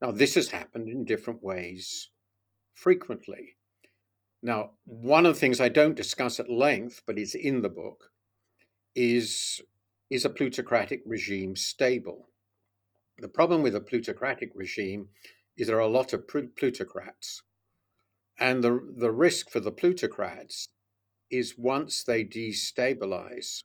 [0.00, 2.08] Now, this has happened in different ways
[2.72, 3.56] frequently.
[4.42, 8.10] Now, one of the things I don't discuss at length, but is in the book,
[8.94, 9.60] is
[10.08, 12.30] is a plutocratic regime stable?
[13.18, 15.08] The problem with a plutocratic regime
[15.56, 17.42] is there are a lot of plutocrats.
[18.38, 20.68] And the, the risk for the plutocrats
[21.30, 23.62] is once they destabilize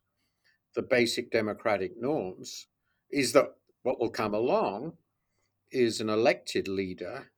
[0.75, 2.67] the basic democratic norms,
[3.11, 4.93] is that what will come along
[5.71, 7.31] is an elected leader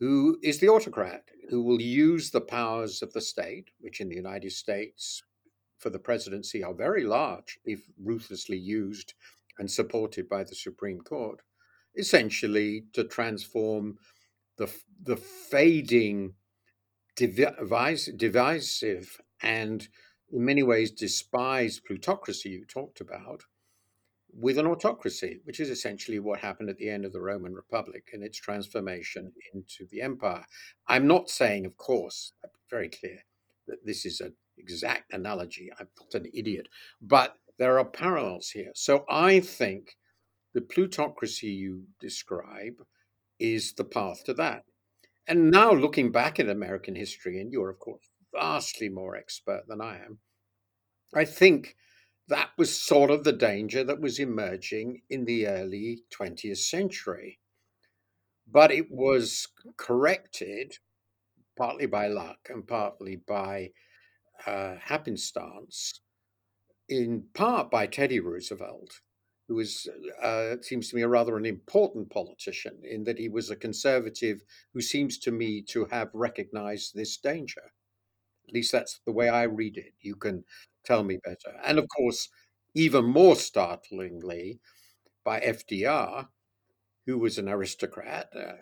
[0.00, 4.16] who is the autocrat, who will use the powers of the state, which in the
[4.16, 5.22] United States
[5.78, 9.14] for the presidency are very large if ruthlessly used
[9.58, 11.40] and supported by the Supreme Court,
[11.96, 13.98] essentially to transform
[14.56, 14.68] the,
[15.02, 16.34] the fading,
[17.16, 19.88] divisive, and
[20.32, 23.42] in many ways despised plutocracy you talked about
[24.36, 28.10] with an autocracy, which is essentially what happened at the end of the Roman Republic
[28.12, 30.44] and its transformation into the empire.
[30.88, 33.18] I'm not saying, of course, uh, very clear
[33.68, 35.70] that this is an exact analogy.
[35.78, 36.68] I'm not an idiot,
[37.00, 38.72] but there are parallels here.
[38.74, 39.96] So I think
[40.52, 42.82] the plutocracy you describe
[43.38, 44.64] is the path to that.
[45.26, 49.80] And now looking back at American history, and you're, of course, vastly more expert than
[49.80, 50.18] I am,
[51.14, 51.76] I think
[52.28, 57.38] that was sort of the danger that was emerging in the early 20th century.
[58.46, 60.78] But it was corrected
[61.56, 63.70] partly by luck and partly by
[64.46, 66.00] uh, happenstance,
[66.88, 69.00] in part by Teddy Roosevelt,
[69.48, 69.88] who was,
[70.22, 74.42] uh, seems to me, a rather an important politician in that he was a conservative
[74.72, 77.62] who seems to me to have recognized this danger.
[78.48, 79.92] At least that's the way I read it.
[80.00, 80.44] You can
[80.84, 81.58] tell me better.
[81.64, 82.28] And of course,
[82.74, 84.60] even more startlingly,
[85.24, 86.28] by FDR,
[87.06, 88.56] who was an aristocrat, a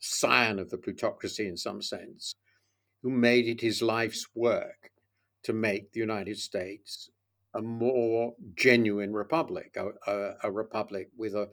[0.00, 2.34] scion of the plutocracy in some sense,
[3.02, 4.90] who made it his life's work
[5.44, 7.10] to make the United States
[7.56, 11.48] a more genuine republic, a, a, a republic with a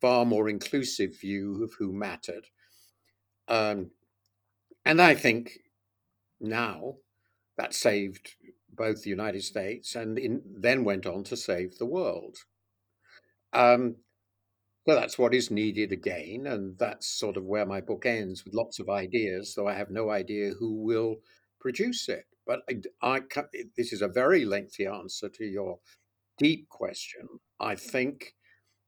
[0.00, 2.46] far more inclusive view of who mattered.
[3.48, 3.90] Um,
[4.84, 5.58] and I think
[6.40, 6.96] now
[7.56, 8.36] that saved
[8.72, 12.36] both the United States and in, then went on to save the world.
[13.52, 13.96] Um,
[14.86, 18.54] so that's what is needed again, and that's sort of where my book ends with
[18.54, 21.16] lots of ideas, though I have no idea who will
[21.58, 22.24] produce it.
[22.46, 23.20] But I, I
[23.76, 25.80] this is a very lengthy answer to your
[26.38, 27.26] deep question.
[27.58, 28.34] I think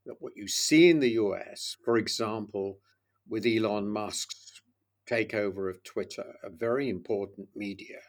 [0.06, 2.78] that what you see in the US, for example,
[3.28, 4.62] with Elon Musk's
[5.08, 8.00] takeover of Twitter, a very important media,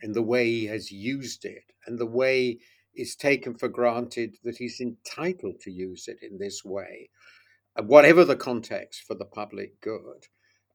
[0.00, 2.58] and the way he has used it and the way
[2.94, 7.10] it's taken for granted that he's entitled to use it in this way,
[7.76, 10.26] uh, whatever the context for the public good,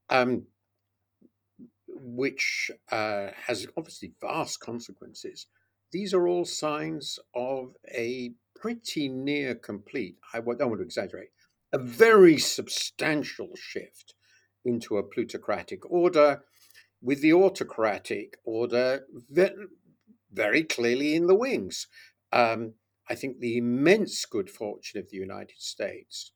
[0.09, 0.43] um,
[1.99, 5.47] which uh, has obviously vast consequences.
[5.91, 11.29] These are all signs of a pretty near complete, I don't want to exaggerate,
[11.71, 14.13] a very substantial shift
[14.65, 16.41] into a plutocratic order
[17.01, 19.05] with the autocratic order
[20.31, 21.87] very clearly in the wings.
[22.31, 22.73] Um,
[23.09, 26.31] I think the immense good fortune of the United States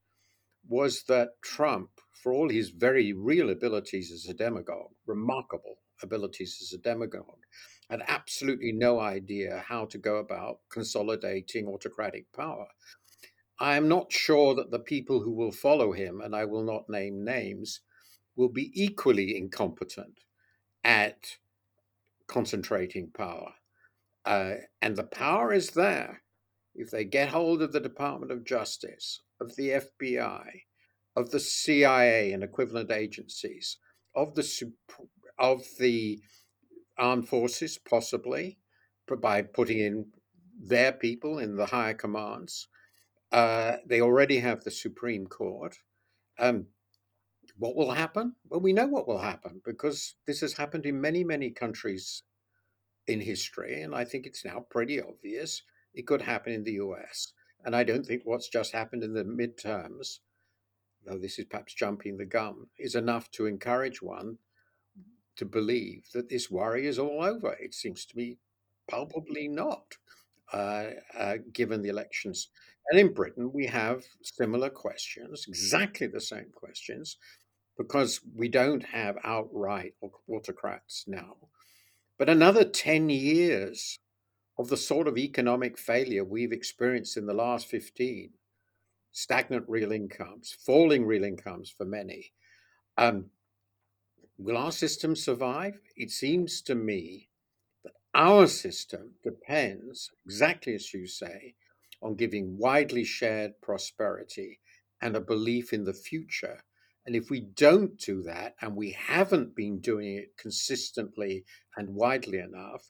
[0.68, 1.90] was that Trump,
[2.24, 7.44] for all his very real abilities as a demagogue, remarkable abilities as a demagogue,
[7.90, 12.68] had absolutely no idea how to go about consolidating autocratic power.
[13.60, 16.90] I am not sure that the people who will follow him, and I will not
[16.90, 17.82] name names,
[18.38, 20.22] will be equally incompetent
[20.82, 21.38] at
[22.28, 23.52] concentrating power.
[24.24, 26.24] Uh, and the power is there.
[26.74, 30.62] If they get hold of the Department of Justice, of the FBI,
[31.16, 33.78] of the CIA and equivalent agencies,
[34.16, 34.74] of the
[35.38, 36.20] of the
[36.98, 38.58] armed forces, possibly
[39.22, 40.06] by putting in
[40.60, 42.68] their people in the higher commands.
[43.32, 45.76] Uh, they already have the Supreme Court.
[46.40, 46.68] Um,
[47.58, 48.36] what will happen?
[48.48, 52.24] Well, we know what will happen because this has happened in many, many countries
[53.08, 53.82] in history.
[53.82, 55.62] And I think it's now pretty obvious
[55.94, 57.34] it could happen in the US.
[57.66, 60.20] And I don't think what's just happened in the midterms,
[61.06, 64.38] though this is perhaps jumping the gun, is enough to encourage one
[65.36, 67.54] to believe that this worry is all over.
[67.60, 68.38] It seems to me
[68.90, 69.98] palpably not,
[70.52, 72.50] uh, uh, given the elections.
[72.90, 77.18] And in Britain, we have similar questions, exactly the same questions,
[77.78, 79.94] because we don't have outright
[80.30, 81.38] autocrats now.
[82.20, 84.00] But another 10 years
[84.60, 88.30] of the sort of economic failure we've experienced in the last 15
[89.14, 92.34] stagnant real incomes, falling real incomes for many.
[92.98, 93.28] Um,
[94.38, 95.80] will our system survive?
[95.96, 97.30] It seems to me
[97.84, 101.54] that our system depends, exactly as you say,
[102.02, 104.60] on giving widely shared prosperity
[105.02, 106.64] and a belief in the future.
[107.06, 111.46] And if we don't do that, and we haven't been doing it consistently
[111.78, 112.90] and widely enough,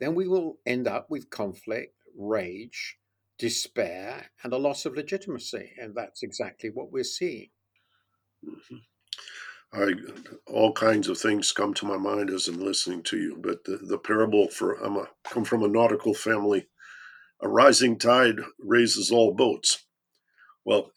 [0.00, 2.98] then we will end up with conflict, rage,
[3.38, 5.72] despair, and a loss of legitimacy.
[5.78, 7.50] And that's exactly what we're seeing.
[8.44, 8.82] Mhm.
[9.72, 9.94] I
[10.46, 13.78] all kinds of things come to my mind as I'm listening to you, but the,
[13.78, 16.68] the parable for I'm a come from a nautical family.
[17.42, 19.84] A rising tide raises all boats.
[20.64, 20.92] Well,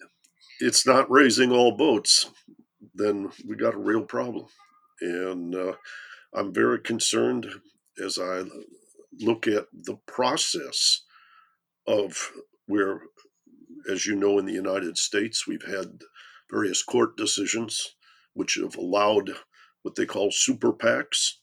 [0.59, 2.31] it's not raising all boats.
[2.95, 4.47] Then we got a real problem,
[5.01, 5.75] and uh,
[6.33, 7.47] I'm very concerned
[8.03, 8.45] as I
[9.19, 11.03] look at the process
[11.87, 12.31] of
[12.65, 13.01] where,
[13.89, 16.01] as you know, in the United States, we've had
[16.51, 17.95] various court decisions
[18.33, 19.31] which have allowed
[19.81, 21.33] what they call super PACs,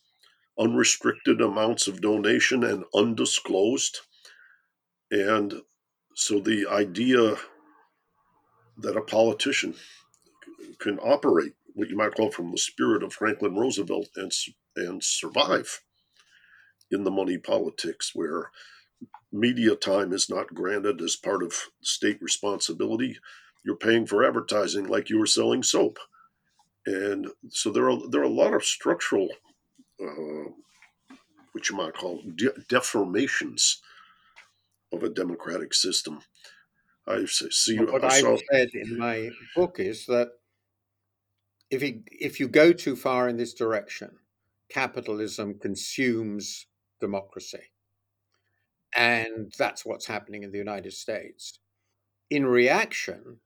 [0.58, 4.00] unrestricted amounts of donation and undisclosed.
[5.10, 5.62] And
[6.14, 7.36] so the idea
[8.78, 9.74] that a politician
[10.78, 14.32] can operate what you might call from the spirit of Franklin Roosevelt and
[14.76, 15.80] and survive
[16.90, 18.50] in the money politics where
[19.32, 23.18] media time is not granted as part of state responsibility.
[23.64, 25.98] You're paying for advertising like you were selling soap.
[26.86, 29.28] And so there are there are a lot of structural
[30.00, 30.50] uh,
[31.52, 33.76] what you might call de- deformations
[34.92, 36.20] of a democratic system.
[37.06, 40.28] I see what I I've saw said in my book is that
[41.70, 44.18] if you, if you go too far in this direction,
[44.68, 46.66] capitalism consumes
[47.00, 47.72] democracy.
[48.96, 51.58] And that's what's happening in the United States.
[52.30, 53.38] In reaction,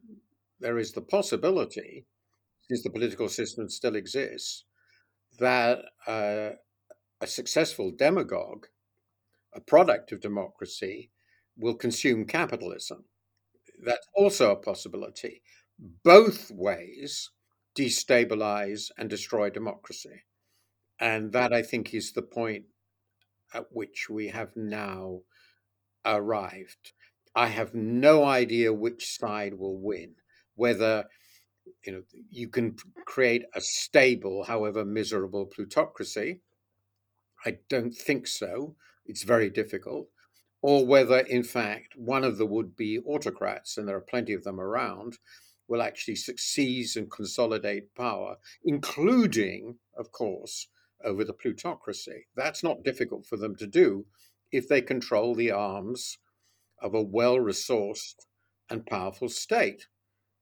[0.60, 2.06] there is the possibility,
[2.68, 4.64] since the political system still exists,
[5.38, 6.50] that uh,
[7.20, 8.66] a successful demagogue,
[9.54, 11.10] a product of democracy,
[11.56, 13.04] will consume capitalism.
[13.84, 15.42] That's also a possibility.
[16.04, 17.30] Both ways
[17.76, 20.24] destabilize and destroy democracy.
[21.00, 22.64] And that, I think, is the point
[23.54, 25.20] at which we have now
[26.04, 26.92] arrived.
[27.34, 30.16] I have no idea which side will win,
[30.54, 31.04] whether
[31.84, 32.76] you know you can
[33.06, 36.40] create a stable, however miserable plutocracy.
[37.44, 38.74] I don't think so.
[39.06, 40.08] It's very difficult.
[40.60, 44.42] Or whether, in fact, one of the would be autocrats, and there are plenty of
[44.42, 45.18] them around,
[45.68, 50.66] will actually succeed and consolidate power, including, of course,
[51.04, 52.26] over the plutocracy.
[52.34, 54.06] That's not difficult for them to do
[54.52, 56.18] if they control the arms
[56.80, 58.26] of a well resourced
[58.70, 59.86] and powerful state,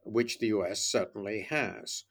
[0.05, 2.05] which the US certainly has.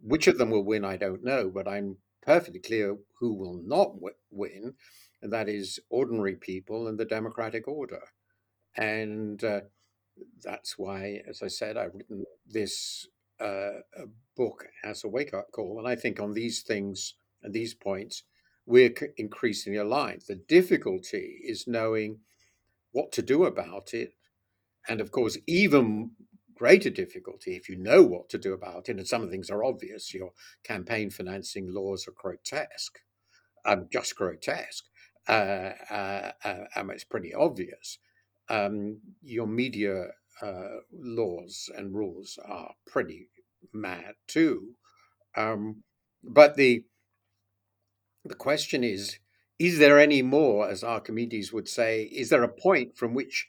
[0.00, 3.96] Which of them will win, I don't know, but I'm perfectly clear who will not
[4.30, 4.74] win,
[5.20, 8.02] and that is ordinary people and the democratic order.
[8.76, 9.60] And uh,
[10.42, 13.06] that's why, as I said, I've written this
[13.38, 13.80] uh,
[14.36, 15.78] book as a wake up call.
[15.78, 18.22] And I think on these things and these points,
[18.66, 20.22] we're increasingly aligned.
[20.28, 22.18] The difficulty is knowing
[22.92, 24.14] what to do about it.
[24.88, 26.12] And of course, even
[26.54, 29.50] greater difficulty if you know what to do about it, and some of the things
[29.50, 30.14] are obvious.
[30.14, 30.32] Your
[30.64, 32.98] campaign financing laws are grotesque,
[33.64, 34.84] um, just grotesque.
[35.28, 37.98] Uh, uh, uh, um, it's pretty obvious
[38.48, 40.08] um, your media
[40.42, 43.28] uh, laws and rules are pretty
[43.72, 44.70] mad too.
[45.36, 45.82] Um,
[46.24, 46.84] but the
[48.24, 49.18] the question is:
[49.58, 53.48] Is there any more, as Archimedes would say, is there a point from which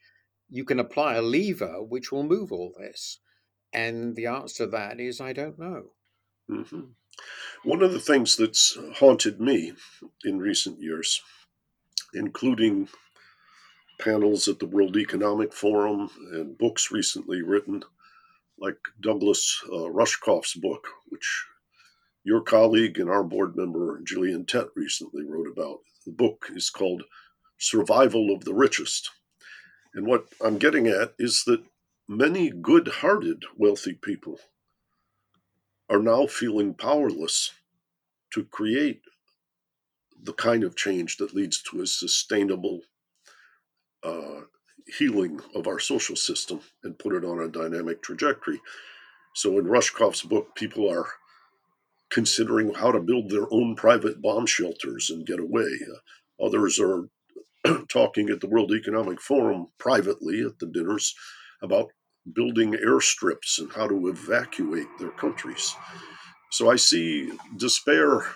[0.49, 3.19] you can apply a lever which will move all this?
[3.71, 5.91] And the answer to that is, I don't know.
[6.49, 6.81] Mm-hmm.
[7.63, 9.73] One of the things that's haunted me
[10.23, 11.21] in recent years,
[12.13, 12.89] including
[13.99, 17.83] panels at the World Economic Forum and books recently written,
[18.59, 21.45] like Douglas uh, Rushkoff's book, which
[22.23, 25.79] your colleague and our board member Gillian Tett recently wrote about.
[26.05, 27.03] The book is called
[27.57, 29.09] Survival of the Richest.
[29.93, 31.63] And what I'm getting at is that
[32.07, 34.39] many good hearted wealthy people
[35.89, 37.51] are now feeling powerless
[38.33, 39.01] to create
[40.23, 42.81] the kind of change that leads to a sustainable
[44.03, 44.41] uh,
[44.97, 48.59] healing of our social system and put it on a dynamic trajectory.
[49.35, 51.07] So in Rushkoff's book, people are
[52.13, 55.67] considering how to build their own private bomb shelters and get away.
[55.89, 57.09] Uh, others are
[57.89, 61.15] talking at the World Economic Forum privately at the dinners
[61.63, 61.89] about
[62.31, 65.75] building airstrips and how to evacuate their countries.
[66.51, 68.27] So I see despair,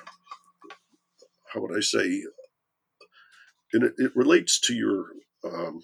[1.53, 2.23] how would I say,
[3.73, 5.05] and it, it relates to your
[5.43, 5.81] um,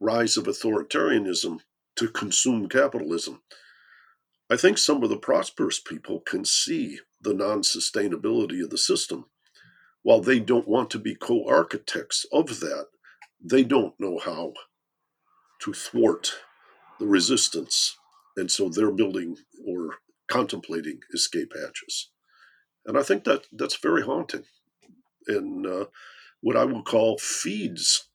[0.00, 1.58] rise of authoritarianism
[1.96, 3.42] to consume capitalism.
[4.48, 9.26] I think some of the prosperous people can see the non sustainability of the system.
[10.02, 12.86] While they don't want to be co architects of that,
[13.42, 14.52] they don't know how
[15.62, 16.32] to thwart
[16.98, 17.96] the resistance.
[18.36, 19.36] And so they're building
[19.66, 19.96] or
[20.28, 22.10] contemplating escape hatches.
[22.84, 24.44] And I think that that's very haunting
[25.26, 25.84] and uh,
[26.40, 28.08] what I would call feeds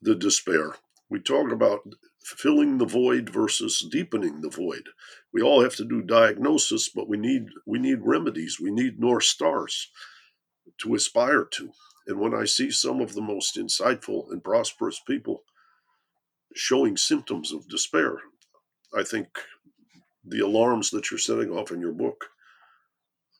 [0.00, 0.76] the despair.
[1.10, 1.80] We talk about
[2.26, 4.88] filling the void versus deepening the void.
[5.32, 8.58] We all have to do diagnosis, but we need we need remedies.
[8.60, 9.90] We need north stars
[10.78, 11.70] to aspire to.
[12.08, 15.42] And when I see some of the most insightful and prosperous people
[16.54, 18.20] showing symptoms of despair,
[18.96, 19.28] I think
[20.24, 22.26] the alarms that you're setting off in your book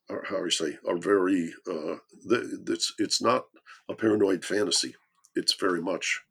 [0.08, 1.96] are how you say are very uh,
[2.28, 3.46] it's it's not
[3.88, 4.94] a paranoid fantasy.
[5.34, 6.22] It's very much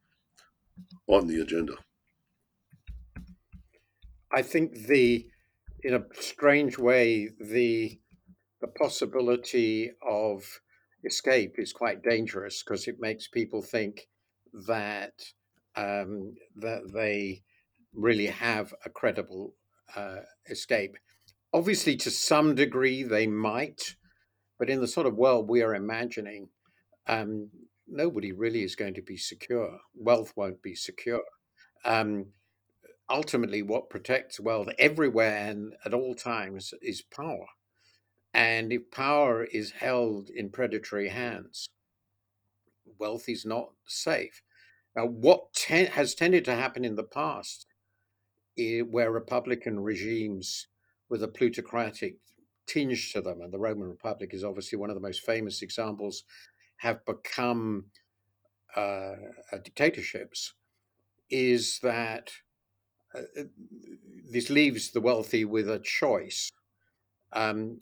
[1.08, 1.76] on the agenda.
[4.32, 5.28] I think the,
[5.84, 8.00] in a strange way, the
[8.62, 10.62] the possibility of
[11.04, 14.08] escape is quite dangerous because it makes people think
[14.68, 15.14] that
[15.76, 17.44] um, that they
[17.94, 19.54] really have a credible
[19.96, 20.96] uh, escape.
[21.54, 23.96] Obviously, to some degree, they might,
[24.58, 26.50] but in the sort of world we are imagining,
[27.08, 27.50] um,
[27.88, 29.80] nobody really is going to be secure.
[29.94, 31.22] Wealth won't be secure.
[31.84, 32.28] Um,
[33.10, 37.48] ultimately, what protects wealth everywhere and at all times is power.
[38.34, 41.68] And if power is held in predatory hands,
[43.00, 44.42] wealth is not safe.
[44.96, 47.68] Now, what ten- has tended to happen in the past,
[48.58, 50.68] where Republican regimes
[51.10, 52.18] with a plutocratic
[52.68, 56.24] tinge to them, and the Roman Republic is obviously one of the most famous examples,
[56.78, 57.86] have become
[58.76, 59.16] uh,
[59.64, 60.54] dictatorships,
[61.30, 62.32] is that
[64.32, 66.52] this leaves the wealthy with a choice.
[67.34, 67.80] Um,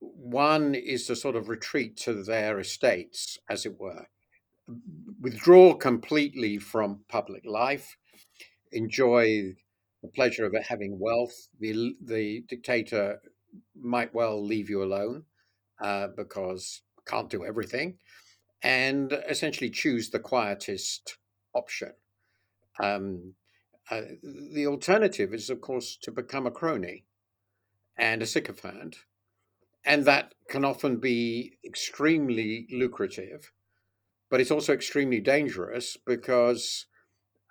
[0.00, 4.06] one is to sort of retreat to their estates, as it were,
[5.20, 7.96] withdraw completely from public life,
[8.72, 9.54] enjoy
[10.02, 11.48] the pleasure of having wealth.
[11.60, 13.20] The the dictator
[13.74, 15.24] might well leave you alone
[15.80, 17.98] uh, because can't do everything,
[18.62, 21.16] and essentially choose the quietest
[21.54, 21.92] option.
[22.80, 23.34] Um,
[23.90, 24.02] uh,
[24.52, 27.04] the alternative is, of course, to become a crony
[27.96, 28.96] and a sycophant,
[29.84, 33.52] and that can often be extremely lucrative,
[34.30, 36.86] but it's also extremely dangerous because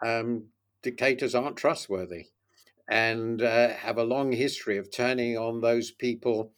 [0.05, 0.47] um,
[0.83, 2.25] dictators aren't trustworthy
[2.87, 6.51] and uh, have a long history of turning on those people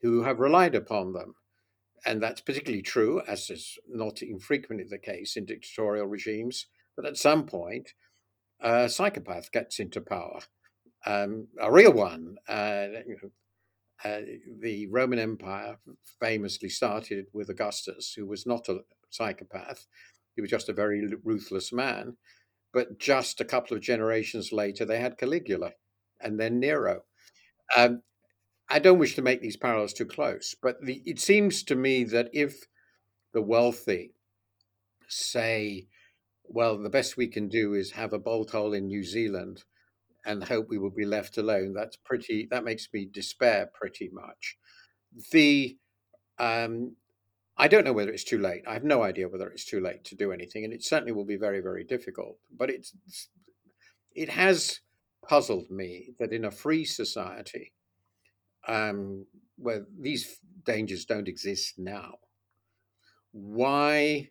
[0.00, 1.34] who have relied upon them.
[2.06, 6.66] And that's particularly true, as is not infrequently the case in dictatorial regimes,
[6.96, 7.92] that at some point
[8.60, 10.40] a psychopath gets into power,
[11.06, 12.36] um, a real one.
[12.48, 12.86] Uh,
[14.04, 14.20] uh,
[14.60, 15.78] the Roman Empire
[16.20, 18.80] famously started with Augustus, who was not a
[19.10, 19.86] psychopath,
[20.38, 22.16] he was just a very ruthless man.
[22.72, 25.72] But just a couple of generations later, they had Caligula
[26.20, 27.02] and then Nero.
[27.76, 28.02] Um,
[28.68, 32.04] I don't wish to make these parallels too close, but the, it seems to me
[32.04, 32.66] that if
[33.32, 34.12] the wealthy
[35.08, 35.88] say,
[36.48, 39.64] well, the best we can do is have a bolt hole in New Zealand
[40.24, 44.58] and hope we will be left alone, that's pretty, that makes me despair pretty much.
[45.30, 45.78] The,
[46.38, 46.96] um,
[47.56, 48.62] I don't know whether it's too late.
[48.66, 51.24] I have no idea whether it's too late to do anything, and it certainly will
[51.24, 52.38] be very, very difficult.
[52.56, 52.94] But it's
[54.14, 54.80] it has
[55.26, 57.72] puzzled me that in a free society,
[58.66, 59.26] um,
[59.56, 62.18] where these dangers don't exist now,
[63.32, 64.30] why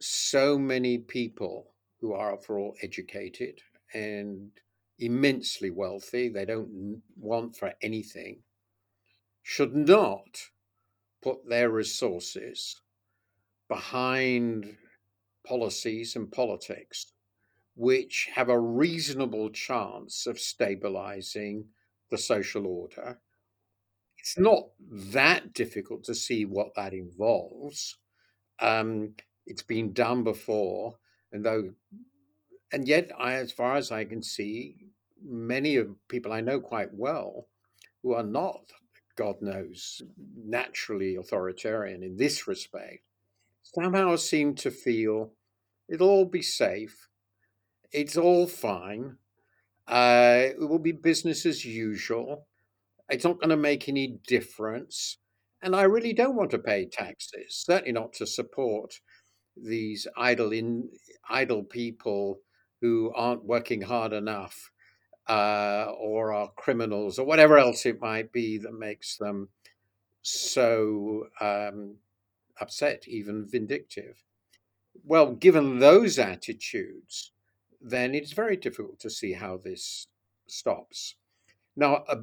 [0.00, 3.60] so many people who are, after all, educated
[3.92, 4.50] and
[4.98, 8.42] immensely wealthy, they don't want for anything,
[9.42, 10.50] should not
[11.22, 12.80] put their resources
[13.68, 14.76] behind
[15.46, 17.12] policies and politics
[17.78, 21.64] which have a reasonable chance of stabilizing
[22.10, 23.20] the social order.
[24.18, 27.96] It's not that difficult to see what that involves.
[28.58, 29.14] Um,
[29.48, 30.96] it's been done before,
[31.32, 31.72] and though,
[32.72, 34.76] and yet, I, as far as I can see,
[35.22, 37.48] many of people I know quite well
[38.02, 38.62] who are not,
[39.16, 40.02] God knows,
[40.36, 43.02] naturally authoritarian in this respect,
[43.62, 45.32] somehow seem to feel
[45.88, 47.08] it'll all be safe
[47.92, 49.16] it's all fine.
[49.86, 52.46] Uh, it will be business as usual.
[53.08, 55.18] It's not going to make any difference.
[55.62, 59.00] And I really don't want to pay taxes, certainly not to support
[59.62, 60.88] these idle in
[61.28, 62.40] idle people
[62.80, 64.70] who aren't working hard enough
[65.28, 69.48] uh, or are criminals or whatever else it might be that makes them
[70.22, 71.96] so um,
[72.60, 74.22] upset, even vindictive.
[75.04, 77.32] Well, given those attitudes,
[77.80, 80.08] then it's very difficult to see how this
[80.46, 81.14] stops.
[81.76, 82.18] Now, a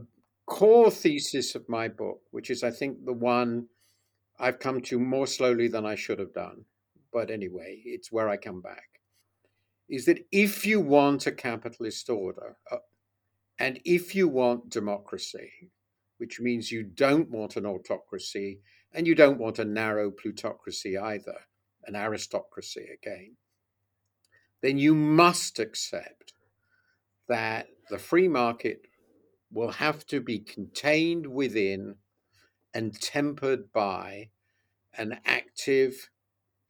[0.46, 3.68] core thesis of my book, which is, I think, the one
[4.40, 6.66] I've come to more slowly than I should have done,
[7.16, 9.00] but anyway, it's where I come back,
[9.88, 12.80] is that if you want a capitalist order, uh,
[13.58, 15.72] and if you want democracy,
[16.18, 18.60] which means you don't want an autocracy
[18.92, 21.38] and you don't want a narrow plutocracy either,
[21.86, 23.38] an aristocracy again,
[24.62, 26.34] then you must accept
[27.30, 28.82] that the free market
[29.54, 31.96] will have to be contained within
[32.74, 34.32] and tempered by
[34.98, 36.10] an active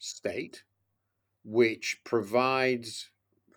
[0.06, 0.64] state
[1.46, 3.12] which provides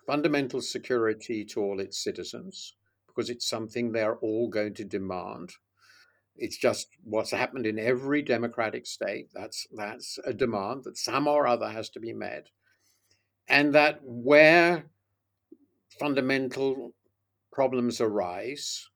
[0.05, 2.75] fundamental security to all its citizens
[3.07, 5.51] because it's something they're all going to demand.
[6.35, 9.29] It's just what's happened in every democratic state.
[9.33, 12.47] That's that's a demand that some or other has to be met.
[13.47, 14.85] And that where
[15.99, 16.93] fundamental
[17.51, 18.87] problems arise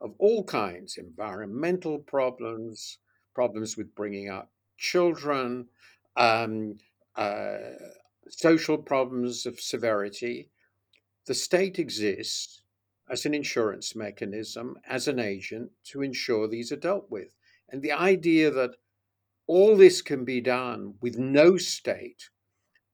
[0.00, 2.98] of all kinds, environmental problems,
[3.34, 5.66] problems with bringing up children,
[6.16, 6.76] um,
[7.16, 7.58] uh,
[8.28, 10.48] social problems of severity,
[11.26, 12.62] the state exists
[13.08, 17.36] as an insurance mechanism, as an agent to ensure these are dealt with.
[17.68, 18.76] And the idea that
[19.46, 22.30] all this can be done with no state,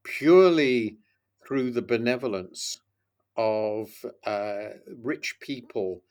[0.03, 0.99] purely
[1.47, 2.81] through the benevolence
[3.37, 3.89] of
[4.25, 4.71] uh,
[5.03, 6.03] rich people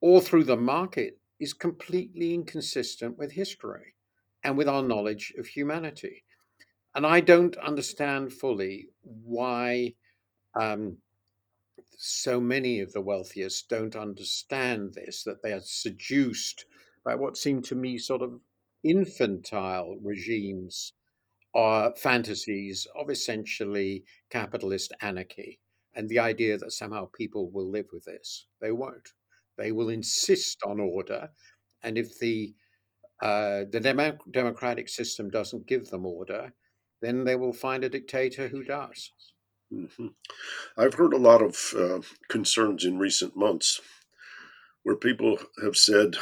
[0.00, 3.94] or through the market, is completely inconsistent with history
[4.42, 6.23] and with our knowledge of humanity.
[6.94, 9.94] And I don't understand fully why
[10.54, 10.98] um,
[11.98, 16.66] so many of the wealthiest don't understand this, that they are seduced
[17.04, 18.40] by what seem to me sort of
[18.84, 20.92] infantile regimes
[21.52, 25.60] or fantasies of essentially capitalist anarchy
[25.94, 28.46] and the idea that somehow people will live with this.
[28.60, 29.08] They won't.
[29.56, 31.30] They will insist on order.
[31.82, 32.54] And if the
[33.22, 36.52] uh, the dem- democratic system doesn't give them order,
[37.04, 39.12] then they will find a dictator who does.
[39.70, 40.08] hmm
[40.76, 43.80] I've heard a lot of uh, concerns in recent months
[44.82, 46.16] where people have said,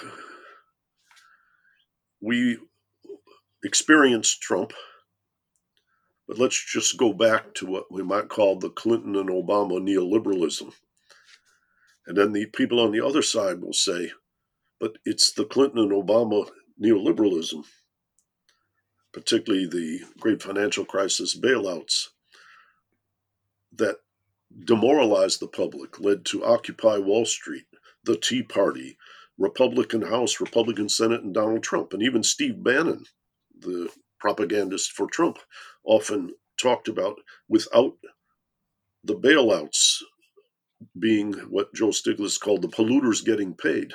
[2.21, 2.59] we
[3.65, 4.73] experienced Trump,
[6.29, 10.73] but let's just go back to what we might call the Clinton and Obama neoliberalism.
[12.07, 14.13] And then the people on the other side will say,
[14.81, 16.49] but it's the Clinton and Obama
[16.83, 17.65] neoliberalism,
[19.13, 22.09] particularly the great financial crisis bailouts,
[23.75, 23.97] that
[24.65, 27.65] demoralized the public, led to Occupy Wall Street,
[28.05, 28.99] the Tea Party,
[29.39, 31.93] Republican House, Republican Senate, and Donald Trump.
[31.93, 33.05] And even Steve Bannon,
[33.59, 33.89] the
[34.21, 35.39] propagandist for Trump,
[35.85, 37.17] often talked about
[37.49, 37.95] without
[39.05, 40.03] the bailouts
[40.99, 43.93] being what Joe Stiglitz called the polluters getting paid,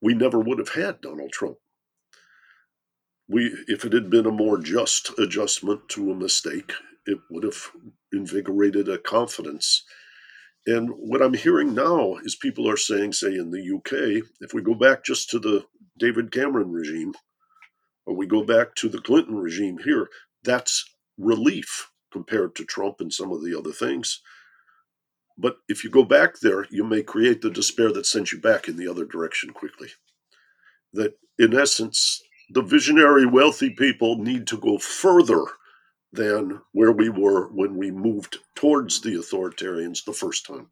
[0.00, 1.56] we never would have had Donald Trump.
[3.28, 6.72] We, if it had been a more just adjustment to a mistake,
[7.06, 7.70] it would have
[8.12, 9.82] invigorated a confidence.
[10.66, 14.62] And what I'm hearing now is people are saying, say in the UK, if we
[14.62, 15.64] go back just to the
[15.98, 17.14] David Cameron regime,
[18.06, 20.08] or we go back to the Clinton regime here,
[20.44, 20.84] that's
[21.18, 24.20] relief compared to Trump and some of the other things.
[25.38, 28.68] But if you go back there, you may create the despair that sends you back
[28.68, 29.88] in the other direction quickly.
[30.92, 35.44] That in essence, the visionary, wealthy people need to go further
[36.12, 40.68] than where we were when we moved towards the authoritarians the first time.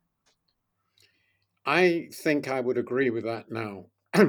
[1.67, 3.87] I think I would agree with that now.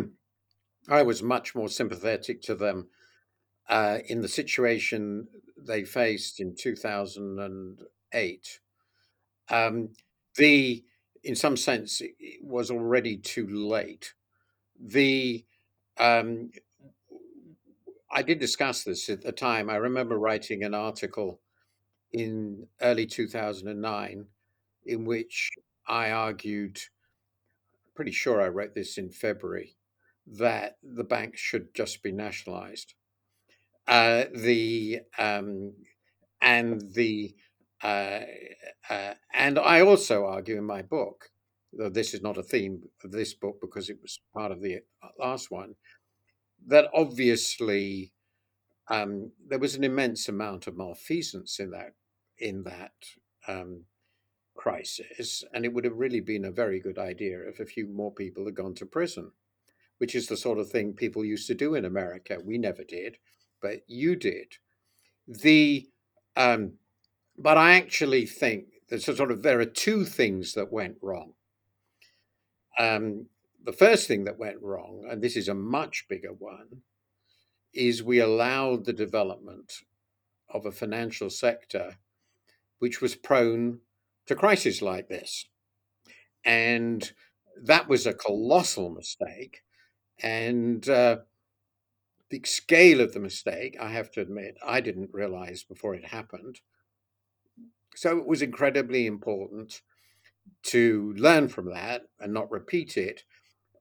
[0.90, 2.90] I was much more sympathetic to them
[3.68, 5.28] uh, in the situation
[5.58, 8.60] they faced in 2008.
[9.50, 9.90] Um,
[10.38, 10.86] the,
[11.24, 14.14] in some sense, it was already too late.
[14.80, 15.46] The,
[15.98, 16.52] um,
[18.16, 19.70] I did discuss this at the time.
[19.70, 21.42] I remember writing an article
[22.14, 24.26] in early 2009
[24.86, 25.50] in which
[25.86, 26.80] I argued,
[27.94, 29.76] pretty sure I wrote this in February,
[30.28, 32.94] that the bank should just be nationalized.
[33.86, 35.74] Uh, the um,
[36.42, 37.36] and the
[37.84, 38.22] uh,
[38.90, 41.32] uh, and I also argue in my book
[41.78, 44.80] though this is not a theme of this book because it was part of the
[45.20, 45.76] last one,
[46.68, 48.12] that obviously
[48.90, 51.94] um, there was an immense amount of malfeasance in that
[52.38, 52.94] in that
[53.48, 53.86] um,
[54.56, 58.14] crisis, and it would have really been a very good idea if a few more
[58.14, 59.32] people had gone to prison,
[60.00, 62.40] which is the sort of thing people used to do in America.
[62.44, 63.18] We never did,
[63.62, 64.58] but you did.
[65.28, 65.90] The
[66.36, 66.74] um,
[67.38, 71.34] but I actually think there's a sort of there are two things that went wrong.
[72.78, 73.28] Um,
[73.66, 76.82] the first thing that went wrong, and this is a much bigger one,
[77.74, 79.82] is we allowed the development
[80.50, 81.98] of a financial sector
[82.80, 83.80] which was prone
[84.28, 85.46] to crises like this.
[86.44, 87.12] And
[87.62, 89.64] that was a colossal mistake.
[90.22, 91.18] And uh,
[92.30, 96.60] the scale of the mistake, I have to admit, I didn't realize before it happened.
[97.96, 99.82] So it was incredibly important
[100.64, 103.24] to learn from that and not repeat it.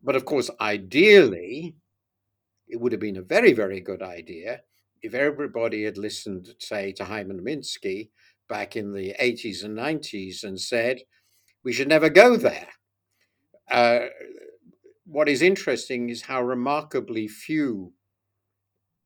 [0.04, 1.74] But of course, ideally,
[2.68, 4.60] it would have been a very, very good idea
[5.02, 8.10] if everybody had listened, say, to Hyman Minsky
[8.48, 11.00] back in the 80s and 90s and said,
[11.64, 12.68] we should never go there.
[13.70, 14.06] Uh,
[15.06, 17.92] what is interesting is how remarkably few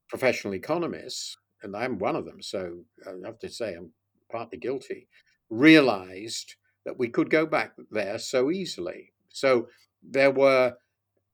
[0.09, 3.93] professional economists, and I'm one of them, so I have to say I'm
[4.31, 5.09] partly guilty,
[5.51, 9.13] realized that we could go back there so easily.
[9.29, 9.69] So
[10.03, 10.75] there were,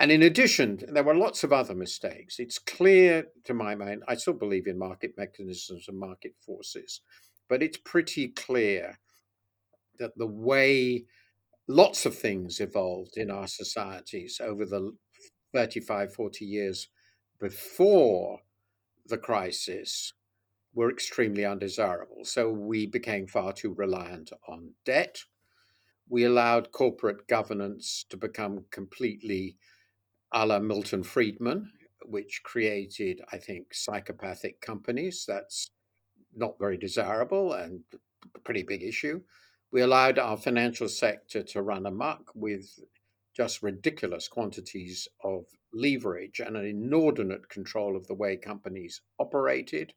[0.00, 2.38] and in addition, there were lots of other mistakes.
[2.38, 7.00] It's clear to my mind, I still believe in market mechanisms and market forces,
[7.48, 8.98] but it's pretty clear
[9.98, 11.04] that the way
[11.68, 14.92] lots of things evolved in our societies over the
[15.52, 16.88] 35, 40 years
[17.40, 18.40] before
[19.06, 20.12] the crisis
[20.74, 22.24] were extremely undesirable.
[22.24, 25.20] So we became far too reliant on debt.
[26.08, 29.56] We allowed corporate governance to become completely
[30.34, 31.70] a la Milton Friedman,
[32.04, 35.24] which created, I think, psychopathic companies.
[35.26, 35.70] That's
[36.34, 37.84] not very desirable and
[38.34, 39.22] a pretty big issue.
[39.70, 42.68] We allowed our financial sector to run amok with
[43.34, 49.94] just ridiculous quantities of leverage and an inordinate control of the way companies operated.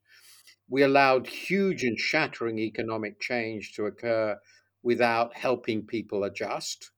[0.69, 4.39] We allowed huge and shattering economic change to occur
[4.83, 6.91] without helping people adjust.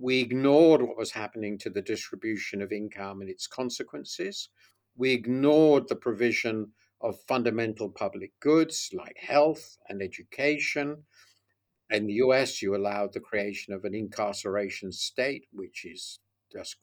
[0.00, 4.48] We ignored what was happening to the distribution of income and its consequences.
[4.96, 6.72] We ignored the provision
[7.02, 11.04] of fundamental public goods like health and education.
[11.90, 16.18] In the US, you allowed the creation of an incarceration state, which is
[16.50, 16.76] just,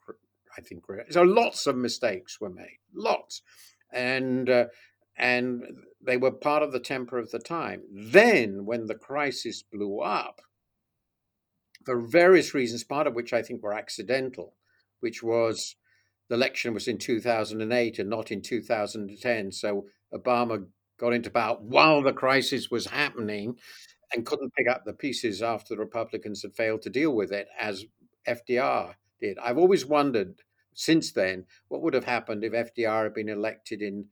[0.58, 3.42] I think, so lots of mistakes were made, lots.
[3.92, 4.66] And uh,
[5.18, 5.64] and
[6.00, 7.82] they were part of the temper of the time.
[7.92, 10.42] Then, when the crisis blew up,
[11.88, 14.56] for various reasons, part of which I think were accidental,
[15.00, 15.78] which was
[16.28, 19.54] the election was in 2008 and not in 2010.
[19.54, 20.66] So Obama
[21.00, 23.56] got into power while the crisis was happening
[24.14, 27.48] and couldn't pick up the pieces after the Republicans had failed to deal with it,
[27.58, 27.86] as
[28.28, 29.38] FDR did.
[29.40, 30.42] I've always wondered
[30.74, 34.08] since then what would have happened if FDR had been elected in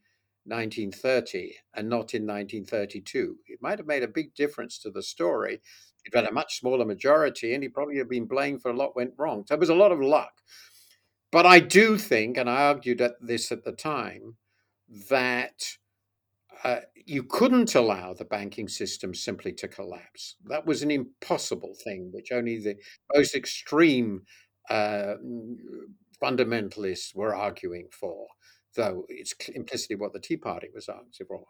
[0.46, 3.36] 1930 and not in 1932.
[3.48, 5.60] It might have made a big difference to the story.
[6.06, 8.96] It had a much smaller majority, and he probably have been blamed for a lot
[8.96, 9.44] went wrong.
[9.48, 10.34] So it was a lot of luck.
[11.32, 14.38] But I do think, and I argued at this at the time,
[15.10, 15.64] that
[16.64, 20.36] uh, you couldn't allow the banking system simply to collapse.
[20.46, 22.76] That was an impossible thing, which only the
[23.14, 24.22] most extreme
[24.70, 25.16] uh,
[26.22, 28.28] fundamentalists were arguing for
[28.76, 31.46] though it's implicitly what the Tea Party was arguing for.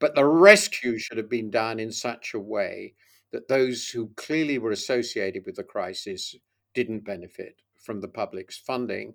[0.00, 2.94] But the rescue should have been done in such a way
[3.34, 6.36] that those who clearly were associated with the crisis
[6.72, 9.14] didn't benefit from the public's funding,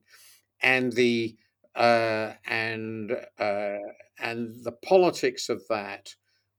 [0.61, 1.37] and the
[1.73, 3.77] uh, and uh,
[4.19, 6.15] and the politics of that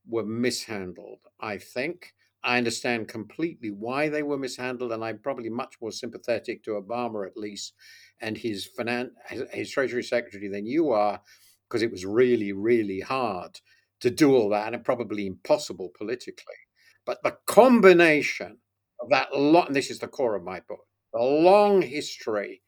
[0.07, 1.19] were mishandled.
[1.39, 6.63] I think I understand completely why they were mishandled, and I'm probably much more sympathetic
[6.63, 7.73] to Obama, at least,
[8.19, 9.11] and his finance,
[9.51, 11.21] his Treasury Secretary than you are,
[11.67, 13.59] because it was really, really hard
[13.99, 16.60] to do all that, and probably impossible politically.
[17.05, 18.57] But the combination
[18.99, 22.61] of that lot, and this is the core of my book, the long history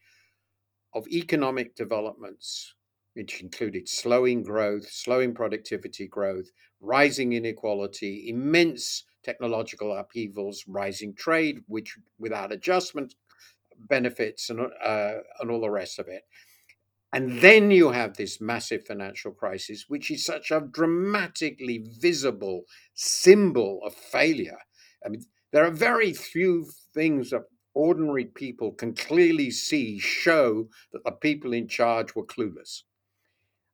[0.93, 2.75] of economic developments,
[3.13, 6.47] which included slowing growth, slowing productivity growth,
[6.81, 13.15] rising inequality, immense technological upheavals, rising trade, which without adjustment
[13.77, 16.23] benefits and uh, and all the rest of it.
[17.13, 22.63] And then you have this massive financial crisis, which is such a dramatically visible
[22.95, 24.57] symbol of failure.
[25.05, 27.43] I mean, there are very few things that
[27.75, 32.81] ordinary people can clearly see show that the people in charge were clueless.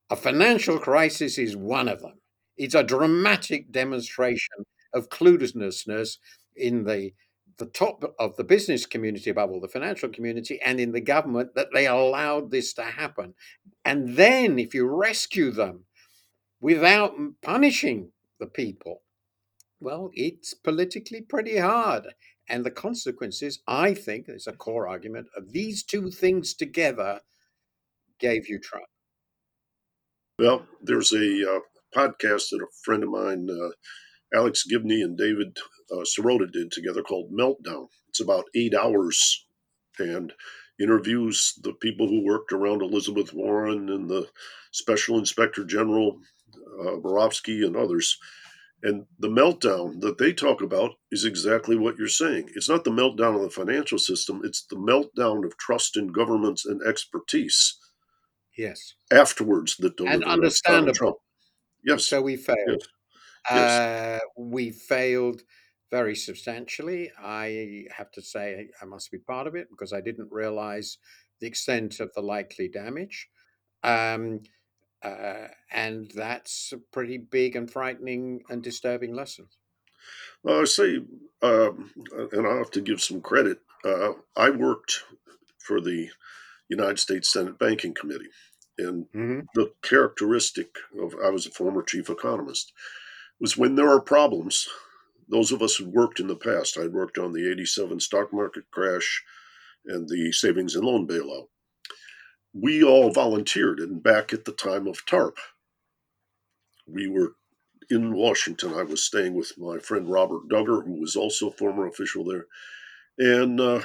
[0.10, 2.20] A financial crisis is one of them.
[2.58, 6.18] It's a dramatic demonstration of cluelessness
[6.58, 7.14] in the
[7.60, 11.56] the top of the business community above all the financial community and in the government
[11.56, 13.36] that they allowed this to happen.
[13.86, 15.86] And then if you rescue them
[16.62, 19.04] without punishing the people
[19.82, 22.08] well it's politically pretty hard.
[22.50, 27.22] And the consequences i think is a core argument of these two things together
[28.20, 28.86] gave you trump
[30.40, 31.60] Well, there's a uh,
[31.96, 33.72] podcast that a friend of mine, uh,
[34.34, 35.58] Alex Gibney and David
[35.92, 37.88] uh, Sirota did together called Meltdown.
[38.10, 39.46] It's about eight hours
[39.98, 40.34] and
[40.80, 44.28] interviews the people who worked around Elizabeth Warren and the
[44.72, 46.20] Special Inspector General
[46.80, 48.18] uh, Barofsky and others.
[48.82, 52.50] And the meltdown that they talk about is exactly what you're saying.
[52.56, 56.66] It's not the meltdown of the financial system, it's the meltdown of trust in governments
[56.66, 57.78] and expertise
[58.58, 61.22] yes afterwards that delivered and understandable.
[61.84, 62.06] Yes.
[62.06, 62.88] so we failed yes.
[63.50, 63.82] Yes.
[63.90, 65.44] Uh, we failed
[65.92, 67.12] very substantially.
[67.18, 70.98] I have to say I must be part of it because I didn't realize
[71.40, 73.30] the extent of the likely damage.
[73.84, 74.42] Um,
[75.04, 79.50] uh, and that's a pretty big and frightening and disturbing lesson.
[80.44, 80.98] Well, I say,
[81.42, 81.92] um,
[82.32, 83.62] and I have to give some credit.
[83.84, 85.04] Uh, I worked
[85.60, 86.10] for the
[86.70, 88.30] United States Senate Banking Committee,
[88.78, 92.74] and hmm the characteristic of I was a former chief economist
[93.40, 94.68] was when there are problems.
[95.28, 99.24] Those of us who worked in the past—I'd worked on the '87 stock market crash
[99.86, 101.48] and the savings and loan bailout.
[102.54, 105.38] We all volunteered, and back at the time of TARP,
[106.88, 107.36] we were
[107.90, 108.74] in Washington.
[108.74, 112.48] I was staying with my friend Robert Dugger, who was also a former official there,
[113.18, 113.82] and uh,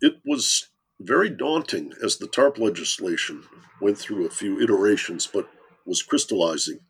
[0.00, 0.68] it was
[1.00, 3.44] very daunting as the TARP legislation
[3.80, 5.48] went through a few iterations, but
[5.84, 6.80] was crystallizing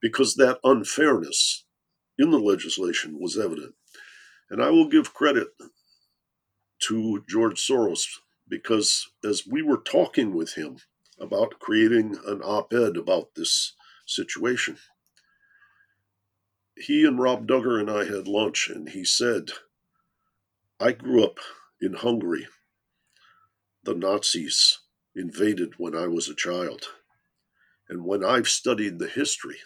[0.00, 1.64] because that unfairness
[2.18, 3.74] in the legislation was evident.
[4.50, 5.48] And I will give credit
[6.80, 8.06] to George Soros
[8.48, 10.78] because as we were talking with him
[11.20, 13.74] about creating an op ed about this
[14.06, 14.78] situation,
[16.76, 19.50] he and Rob Dugger and I had lunch, and he said,
[20.78, 21.38] I grew up
[21.80, 22.46] in Hungary.
[23.82, 24.78] The Nazis
[25.14, 26.86] invaded when I was a child.
[27.88, 29.56] And when I've studied the history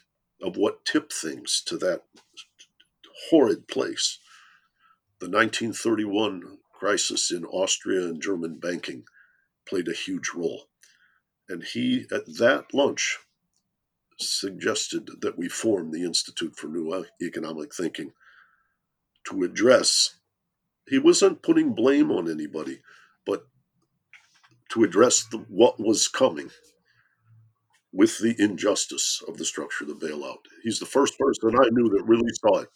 [0.43, 2.03] of what tipped things to that
[3.31, 4.19] horrid place,
[5.21, 9.05] the 1931 crisis in Austria and German banking
[9.67, 10.65] played a huge role.
[11.49, 13.19] And he, at that lunch,
[14.19, 18.13] suggested that we form the Institute for New Economic Thinking
[19.29, 20.17] to address,
[20.89, 22.81] he wasn't putting blame on anybody,
[23.25, 23.47] but
[24.71, 26.51] to address the, what was coming
[27.93, 30.45] with the injustice of the structure of the bailout.
[30.63, 32.69] He's the first person I knew that really saw it.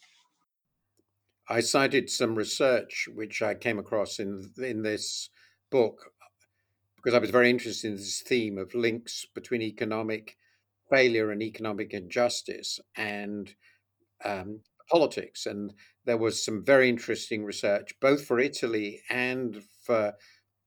[1.48, 5.30] I cited some research which I came across in in this
[5.70, 6.10] book
[6.96, 10.36] because I was very interested in this theme of links between economic
[10.90, 13.54] failure and economic injustice and
[14.24, 14.60] um,
[14.90, 15.46] politics.
[15.46, 15.72] And
[16.04, 20.14] there was some very interesting research, both for Italy and for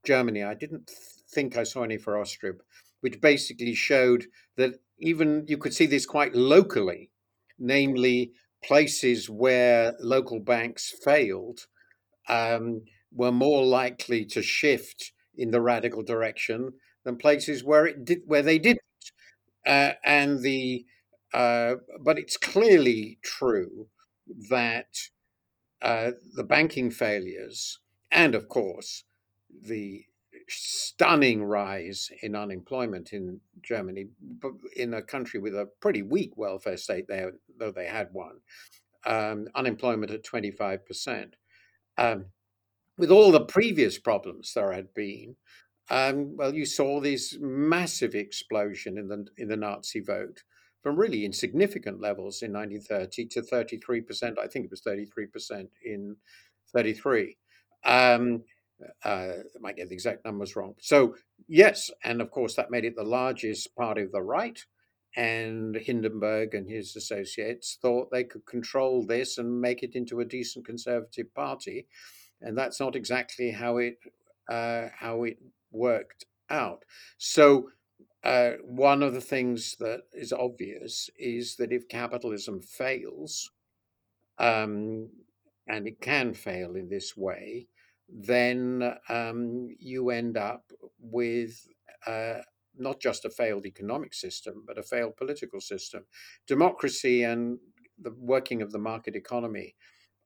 [0.06, 0.44] Germany.
[0.44, 0.90] I didn't
[1.34, 2.54] think I saw any for Austria,
[3.02, 4.26] which basically showed
[4.58, 7.10] that even you could see this quite locally,
[7.58, 8.34] namely
[8.64, 11.68] places where local banks failed
[12.28, 12.82] um,
[13.14, 16.74] were more likely to shift in the radical direction
[17.06, 18.82] than places where it did where they didn't.
[19.66, 20.86] Uh, and the
[21.34, 23.88] uh, but it's clearly true
[24.50, 24.98] that
[25.82, 27.80] uh, the banking failures
[28.12, 29.04] and of course
[29.68, 30.04] the
[30.50, 34.08] stunning rise in unemployment in Germany,
[34.76, 38.40] in a country with a pretty weak welfare state there, though they had one,
[39.06, 41.34] um, unemployment at 25%.
[41.98, 42.26] Um,
[42.98, 45.36] with all the previous problems there had been,
[45.90, 50.44] um, well, you saw this massive explosion in the in the Nazi vote
[50.84, 54.38] from really insignificant levels in 1930 to 33 percent.
[54.40, 56.16] I think it was 33 percent in
[56.74, 57.38] 33.
[57.86, 58.44] Um,
[59.04, 59.28] uh,
[59.60, 60.76] might get the exact numbers wrong.
[60.80, 61.16] So
[61.48, 64.60] yes, and of course that made it the largest party of the right.
[65.16, 70.26] And Hindenburg and his associates thought they could control this and make it into a
[70.26, 71.88] decent conservative party,
[72.42, 73.98] and that's not exactly how it
[74.48, 75.38] uh, how it
[75.72, 76.84] worked out.
[77.18, 77.70] So.
[78.22, 83.50] Uh, one of the things that is obvious is that if capitalism fails,
[84.38, 85.08] um,
[85.70, 87.68] and it can fail in this way,
[88.12, 91.68] then um, you end up with
[92.08, 92.40] uh,
[92.78, 96.06] not just a failed economic system, but a failed political system.
[96.48, 97.60] Democracy and
[98.02, 99.76] the working of the market economy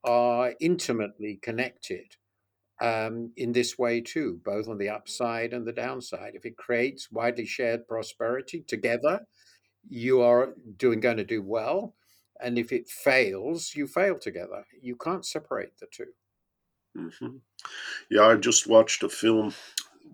[0.03, 2.15] are intimately connected
[2.81, 6.33] um, in this way too, both on the upside and the downside.
[6.35, 9.25] If it creates widely shared prosperity together,
[9.89, 11.95] you are doing going to do well,
[12.39, 14.65] and if it fails, you fail together.
[14.81, 16.05] You can't separate the 2
[16.95, 17.37] hmm
[18.09, 19.53] Yeah, I just watched a film.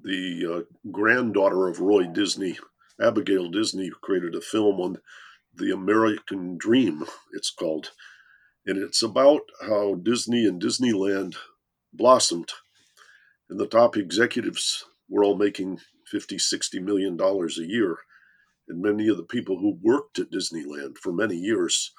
[0.04, 2.58] The uh, granddaughter of Roy Disney,
[3.02, 4.98] Abigail Disney, created a film on
[5.56, 7.06] the American Dream.
[7.34, 7.92] It's called,
[8.66, 11.36] and it's about how Disney and Disneyland
[11.94, 12.52] blossomed,
[13.50, 17.98] and the top executives were all making 50, 60 million dollars a year.
[18.70, 21.92] And many of the people who worked at Disneyland for many years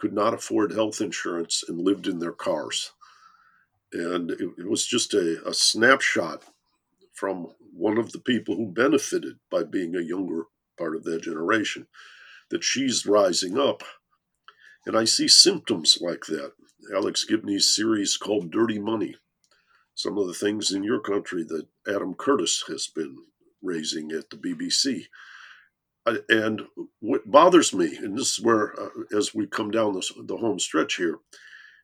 [0.00, 2.92] could not afford health insurance and lived in their cars.
[3.94, 6.42] And it, it was just a, a snapshot
[7.12, 10.44] from one of the people who benefited by being a younger
[10.76, 11.86] part of their generation
[12.50, 13.82] that she's rising up.
[14.84, 16.52] And I see symptoms like that.
[16.92, 19.16] Alex Gibney's series called Dirty Money,
[19.94, 23.16] some of the things in your country that Adam Curtis has been
[23.62, 25.04] raising at the BBC.
[26.28, 26.62] And
[27.00, 30.58] what bothers me, and this is where, uh, as we come down this, the home
[30.58, 31.20] stretch here,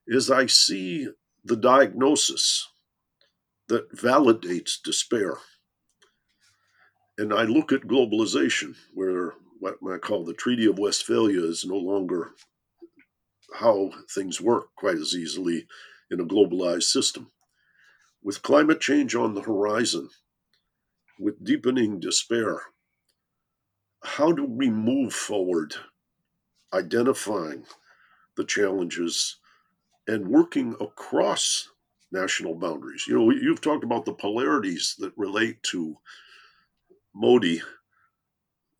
[0.07, 1.09] is I see
[1.45, 2.69] the diagnosis
[3.69, 5.39] that validates despair.
[7.17, 11.77] And I look at globalization, where what I call the Treaty of Westphalia is no
[11.77, 12.33] longer
[13.55, 15.67] how things work quite as easily
[16.11, 17.31] in a globalized system.
[18.23, 20.09] With climate change on the horizon,
[21.19, 22.63] with deepening despair,
[24.03, 25.75] how do we move forward
[26.73, 27.65] identifying
[28.37, 29.40] the challenges
[30.11, 31.71] and working across
[32.11, 33.07] national boundaries?
[33.07, 35.97] You know, you've talked about the polarities that relate to
[37.15, 37.63] Modi,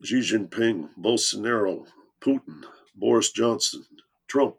[0.03, 1.85] Xi Jinping, Bolsonaro,
[2.19, 2.63] Putin,
[2.95, 3.85] Boris Johnson,
[4.27, 4.57] Trump.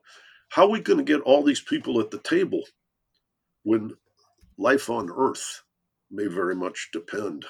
[0.49, 2.62] How are we going to get all these people at the table
[3.64, 3.93] when
[4.57, 5.62] life on Earth
[6.11, 7.45] may very much depend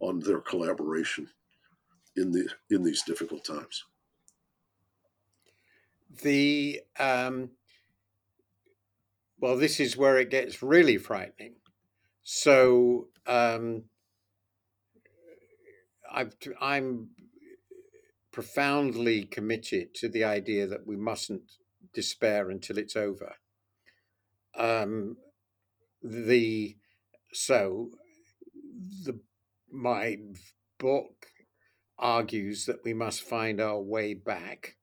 [0.00, 1.28] on their collaboration
[2.16, 3.84] in the in these difficult times?
[6.22, 7.50] The um,
[9.38, 11.56] well, this is where it gets really frightening.
[12.22, 13.84] So um,
[16.10, 17.10] I've, I'm
[18.32, 21.52] profoundly committed to the idea that we mustn't
[21.92, 23.34] despair until it's over.
[24.54, 25.16] Um,
[26.02, 26.76] the
[27.32, 27.90] so
[29.04, 29.20] the
[29.70, 30.18] my
[30.78, 31.26] book
[31.98, 34.76] argues that we must find our way back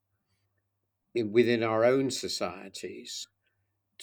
[1.14, 3.28] in, within our own societies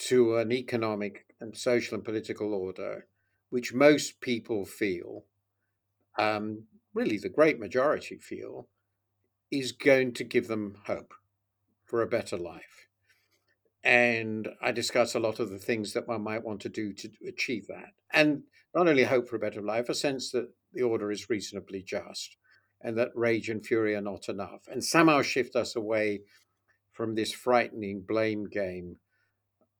[0.09, 3.07] to an economic and social and political order
[3.51, 5.25] which most people feel,
[6.19, 8.69] um, really the great majority feel,
[9.51, 11.13] is going to give them hope
[11.85, 12.87] for a better life.
[13.83, 17.11] And I discuss a lot of the things that one might want to do to
[17.27, 17.93] achieve that.
[18.13, 18.45] And
[18.75, 22.37] not only hope for a better life, a sense that the order is reasonably just
[22.83, 26.21] and that rage and fury are not enough, and somehow shift us away
[26.93, 28.97] from this frightening blame game,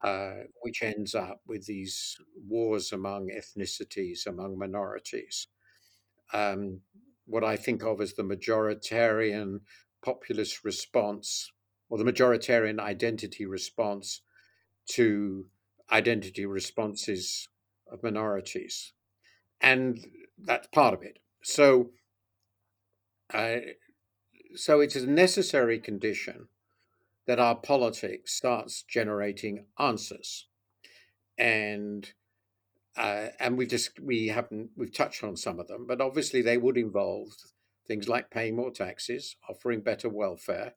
[0.03, 2.17] uh, which ends up with these
[2.49, 5.49] wars among ethnicities, among minorities.
[6.33, 6.81] Um,
[7.27, 9.61] what I think of as the majoritarian
[10.03, 11.51] populist response,
[11.89, 14.23] or the majoritarian identity response
[14.93, 15.47] to
[15.93, 17.49] identity responses
[17.91, 18.93] of minorities.
[19.61, 19.99] And
[20.39, 21.19] that's part of it.
[21.43, 21.91] So,
[23.35, 23.57] uh,
[24.55, 26.49] so it's a necessary condition
[27.31, 30.49] that our politics starts generating answers,
[31.39, 32.13] and
[32.97, 36.57] uh, and we just we haven't we've touched on some of them, but obviously they
[36.57, 37.29] would involve
[37.87, 40.75] things like paying more taxes, offering better welfare,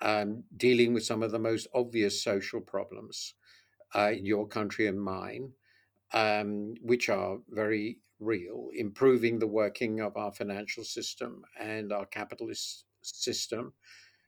[0.00, 3.34] um, dealing with some of the most obvious social problems
[3.94, 5.50] uh, in your country and mine,
[6.14, 12.86] um, which are very real, improving the working of our financial system and our capitalist
[13.02, 13.74] system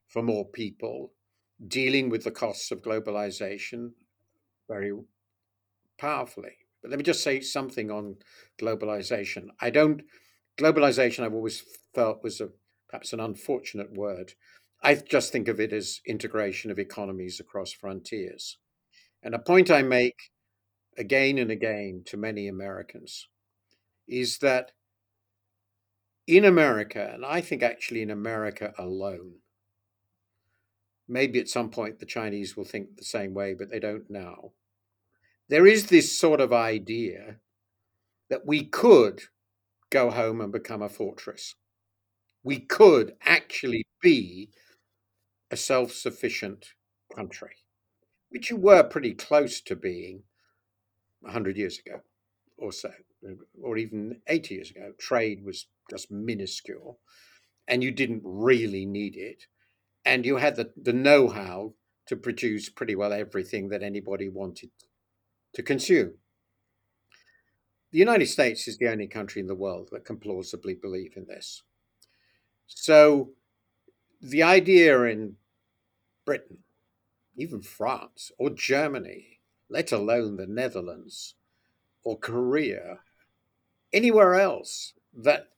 [0.08, 1.14] for more people,
[1.68, 3.90] dealing with the costs of globalization
[4.68, 4.92] very
[5.98, 6.56] powerfully.
[6.82, 8.16] But let me just say something on
[8.60, 9.46] globalization.
[9.60, 10.02] I don't,
[10.58, 11.62] globalization I've always
[11.94, 12.48] felt was a
[12.88, 14.34] perhaps an unfortunate word.
[14.82, 18.58] I just think of it as integration of economies across frontiers.
[19.22, 20.30] And a point I make
[20.98, 23.26] again and again to many Americans
[24.06, 24.72] is that
[26.26, 29.36] in America, and I think actually in America alone,
[31.08, 34.52] maybe at some point the Chinese will think the same way, but they don't now.
[35.48, 37.36] There is this sort of idea
[38.30, 39.22] that we could
[39.90, 41.54] go home and become a fortress.
[42.42, 44.50] We could actually be
[45.50, 46.68] a self sufficient
[47.14, 47.56] country,
[48.30, 50.22] which you were pretty close to being
[51.20, 52.00] 100 years ago
[52.56, 52.90] or so,
[53.62, 54.92] or even 80 years ago.
[54.98, 56.98] Trade was just minuscule
[57.68, 59.44] and you didn't really need it.
[60.04, 61.74] And you had the, the know how
[62.06, 64.70] to produce pretty well everything that anybody wanted
[65.54, 66.14] to consume.
[67.92, 71.26] The United States is the only country in the world that can plausibly believe in
[71.26, 71.62] this.
[72.66, 73.30] So
[74.20, 75.36] the idea in
[76.24, 76.58] Britain,
[77.36, 81.34] even France or Germany, let alone the Netherlands
[82.02, 82.98] or Korea,
[83.92, 85.50] anywhere else, that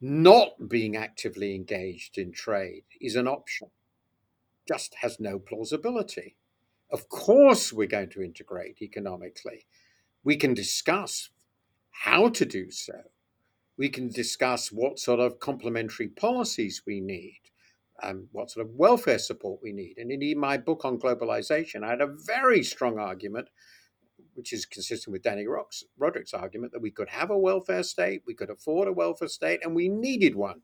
[0.00, 3.68] not being actively engaged in trade is an option
[4.66, 6.36] just has no plausibility.
[6.90, 9.66] Of course, we're going to integrate economically.
[10.22, 11.30] We can discuss
[11.90, 12.94] how to do so.
[13.76, 17.40] We can discuss what sort of complementary policies we need,
[18.02, 19.98] um, what sort of welfare support we need.
[19.98, 23.48] And indeed, my book on globalization, I had a very strong argument,
[24.34, 25.46] which is consistent with Dani
[26.00, 29.60] Rodrik's argument, that we could have a welfare state, we could afford a welfare state,
[29.62, 30.60] and we needed one.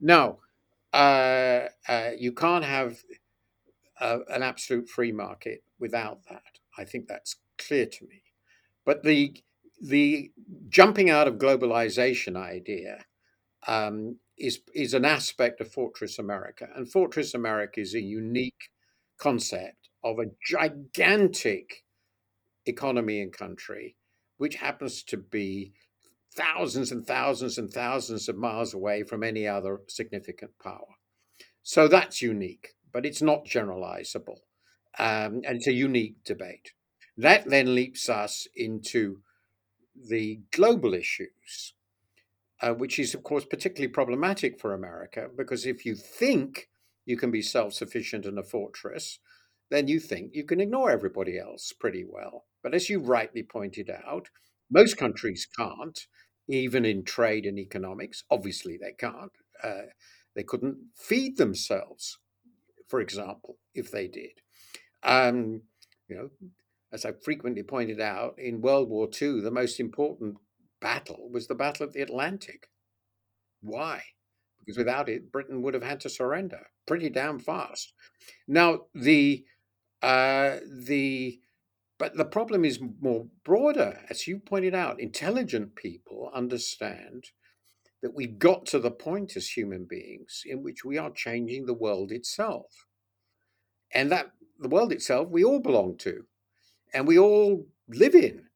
[0.00, 0.38] Now,
[0.94, 2.98] uh, uh, you can't have
[4.00, 6.58] uh, an absolute free market without that.
[6.78, 8.22] I think that's clear to me.
[8.84, 9.36] But the
[9.82, 10.32] the
[10.68, 13.04] jumping out of globalization idea
[13.66, 18.70] um, is is an aspect of Fortress America, and Fortress America is a unique
[19.18, 21.84] concept of a gigantic
[22.66, 23.96] economy and country,
[24.38, 25.72] which happens to be
[26.36, 30.96] thousands and thousands and thousands of miles away from any other significant power.
[31.62, 34.38] So that's unique, but it's not generalizable.
[34.98, 36.72] Um, and it's a unique debate.
[37.16, 39.18] That then leaps us into
[39.94, 41.74] the global issues,
[42.60, 46.68] uh, which is, of course, particularly problematic for America because if you think
[47.06, 49.18] you can be self sufficient in a fortress,
[49.70, 52.44] then you think you can ignore everybody else pretty well.
[52.62, 54.28] But as you rightly pointed out,
[54.70, 56.06] most countries can't,
[56.48, 58.24] even in trade and economics.
[58.30, 59.32] Obviously, they can't.
[59.62, 59.88] Uh,
[60.34, 62.18] they couldn't feed themselves,
[62.88, 64.40] for example, if they did.
[65.02, 65.62] Um,
[66.08, 66.30] you know,
[66.92, 70.36] as I frequently pointed out, in World War II, the most important
[70.80, 72.68] battle was the Battle of the Atlantic.
[73.60, 74.02] Why?
[74.58, 77.92] Because without it, Britain would have had to surrender pretty damn fast.
[78.46, 79.44] Now, the
[80.02, 81.40] uh, the
[82.04, 85.00] but the problem is more broader, as you pointed out.
[85.00, 87.30] Intelligent people understand
[88.02, 91.72] that we've got to the point as human beings in which we are changing the
[91.72, 92.66] world itself,
[93.94, 96.26] and that the world itself we all belong to
[96.92, 98.48] and we all live in.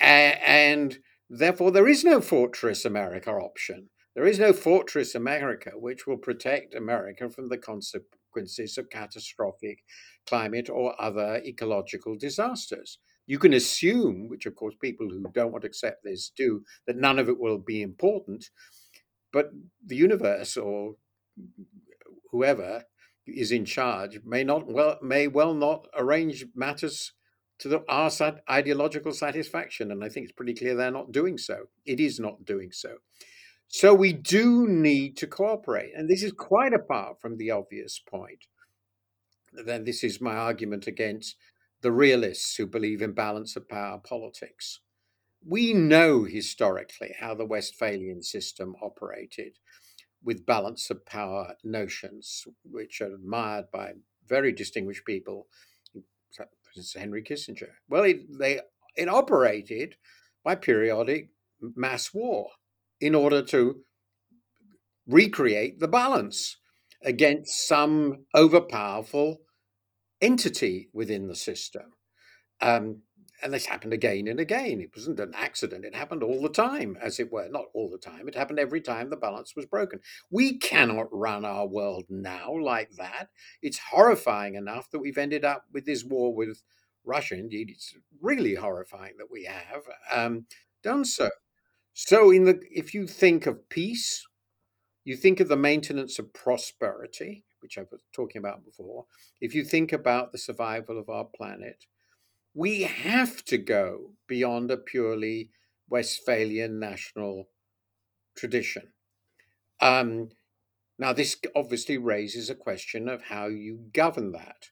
[0.00, 0.98] and
[1.30, 3.90] therefore, there is no Fortress America option.
[4.16, 7.58] There is no Fortress America which will protect America from the
[8.38, 9.84] consequences of catastrophic
[10.26, 12.98] climate or other ecological disasters.
[13.26, 16.96] You can assume, which of course people who don't want to accept this do, that
[16.96, 18.50] none of it will be important,
[19.32, 19.50] but
[19.84, 20.94] the universe or
[22.30, 22.84] whoever
[23.26, 27.12] is in charge may not well may well not arrange matters
[27.58, 28.10] to the, our
[28.48, 29.90] ideological satisfaction.
[29.90, 31.68] And I think it's pretty clear they're not doing so.
[31.84, 32.98] It is not doing so.
[33.68, 35.92] So we do need to cooperate.
[35.94, 38.46] And this is quite apart from the obvious point.
[39.52, 41.36] Then this is my argument against
[41.80, 44.80] the realists who believe in balance of power politics.
[45.46, 49.58] We know historically how the Westphalian system operated
[50.24, 53.92] with balance of power notions, which are admired by
[54.26, 55.46] very distinguished people
[56.78, 57.72] is Henry Kissinger.
[57.88, 58.60] Well, it, they
[58.96, 59.96] it operated
[60.44, 61.30] by periodic
[61.60, 62.50] mass war
[63.00, 63.80] in order to
[65.06, 66.56] recreate the balance
[67.04, 69.36] against some overpowerful
[70.20, 71.92] entity within the system.
[72.60, 73.02] Um,
[73.42, 74.80] and this happened again and again.
[74.80, 75.84] It wasn't an accident.
[75.84, 77.48] It happened all the time, as it were.
[77.48, 78.26] Not all the time.
[78.26, 80.00] It happened every time the balance was broken.
[80.30, 83.28] We cannot run our world now like that.
[83.62, 86.62] It's horrifying enough that we've ended up with this war with
[87.04, 87.36] Russia.
[87.36, 90.46] Indeed, it's really horrifying that we have um,
[90.82, 91.30] done so.
[92.00, 94.24] So, in the if you think of peace,
[95.04, 99.06] you think of the maintenance of prosperity, which I was talking about before.
[99.40, 101.86] If you think about the survival of our planet,
[102.54, 105.50] we have to go beyond a purely
[105.90, 107.48] Westphalian national
[108.36, 108.92] tradition.
[109.80, 110.28] Um,
[111.00, 114.68] now, this obviously raises a question of how you govern that.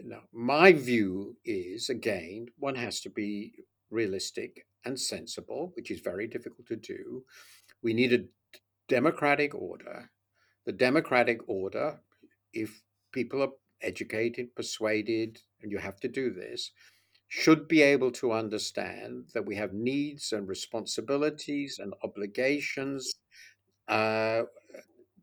[0.00, 3.52] Now, my view is again, one has to be
[3.88, 7.24] realistic and sensible, which is very difficult to do.
[7.82, 8.24] We need a
[8.88, 10.10] democratic order.
[10.66, 12.00] The democratic order,
[12.52, 12.82] if
[13.12, 13.52] people are
[13.82, 16.72] educated, persuaded, and you have to do this,
[17.28, 23.14] should be able to understand that we have needs and responsibilities and obligations
[23.88, 24.42] uh,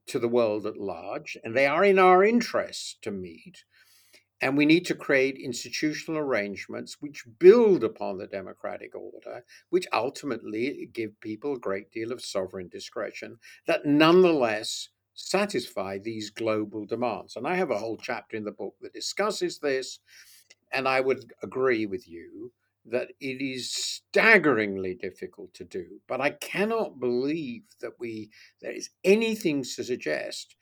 [0.07, 3.65] to the world at large, and they are in our interest to meet.
[4.39, 10.89] And we need to create institutional arrangements which build upon the democratic order, which ultimately
[10.93, 17.35] give people a great deal of sovereign discretion that nonetheless satisfy these global demands.
[17.35, 19.99] And I have a whole chapter in the book that discusses this.
[20.71, 22.51] And I would agree with you
[22.85, 25.99] that it is staggeringly difficult to do.
[26.07, 28.29] But I cannot believe that we
[28.61, 30.55] there is anything to suggest,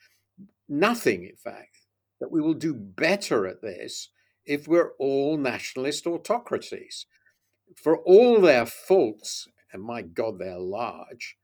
[0.69, 1.84] nothing in fact,
[2.19, 4.09] that we will do better at this
[4.45, 7.05] if we're all nationalist autocracies.
[7.75, 11.37] For all their faults, and my God, they're large,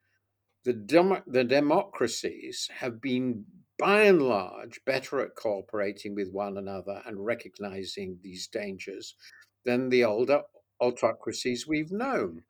[0.63, 3.45] the, dem- the democracies have been
[3.79, 9.15] by and large better at cooperating with one another and recognizing these dangers
[9.65, 10.43] than the older
[10.79, 12.43] autocracies we've known.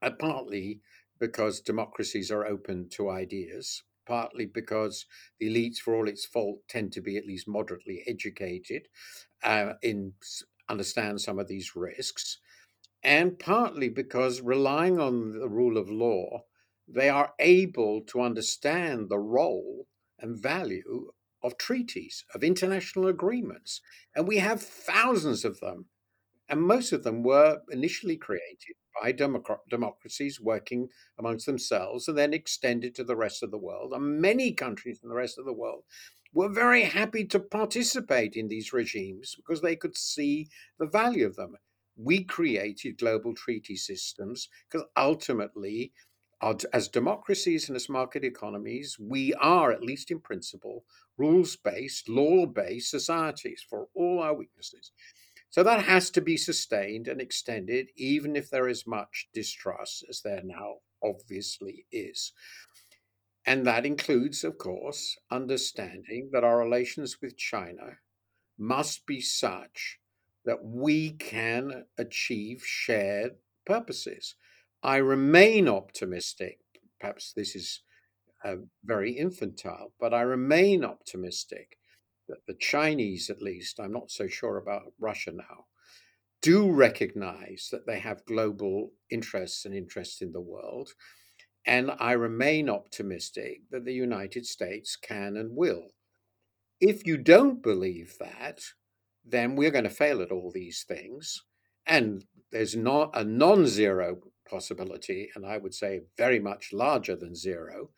[0.00, 0.80] Uh, partly
[1.18, 5.06] because democracies are open to ideas, partly because
[5.38, 8.88] the elites, for all its fault, tend to be at least moderately educated
[9.42, 10.14] uh, in
[10.68, 12.38] understand some of these risks,
[13.02, 16.44] and partly because relying on the rule of law,
[16.88, 19.86] they are able to understand the role
[20.18, 21.12] and value
[21.42, 23.80] of treaties, of international agreements.
[24.14, 25.86] And we have thousands of them
[26.48, 28.20] and most of them were initially mm.
[28.20, 33.58] created by democ- democracies working amongst themselves and then extended to the rest of the
[33.58, 33.92] world.
[33.92, 35.84] And many countries in the rest of the world
[36.32, 40.48] were very happy to participate in these regimes because they could see
[40.78, 41.56] the value of them.
[41.96, 45.92] We created global treaty systems because ultimately,
[46.42, 50.84] as democracies and as market economies, we are, at least in principle,
[51.16, 54.92] rules based, law based societies for all our weaknesses.
[55.56, 60.20] So that has to be sustained and extended, even if there is much distrust, as
[60.20, 62.34] there now obviously is.
[63.46, 68.00] And that includes, of course, understanding that our relations with China
[68.58, 69.98] must be such
[70.44, 74.34] that we can achieve shared purposes.
[74.82, 76.58] I remain optimistic.
[77.00, 77.80] Perhaps this is
[78.44, 81.78] uh, very infantile, but I remain optimistic
[82.46, 85.66] the Chinese, at least, I'm not so sure about Russia now,
[86.42, 90.90] do recognize that they have global interests and interests in the world.
[91.66, 95.88] And I remain optimistic that the United States can and will.
[96.80, 98.60] If you don't believe that,
[99.24, 101.42] then we're going to fail at all these things.
[101.86, 107.34] And there's not a non zero possibility, and I would say very much larger than
[107.34, 107.90] zero,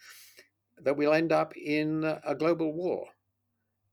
[0.78, 3.08] that we'll end up in a global war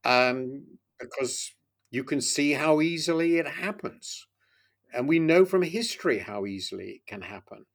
[0.06, 1.54] um, because
[1.92, 4.28] you can see how easily it happens.
[4.94, 7.66] And we know from history how easily it can happen.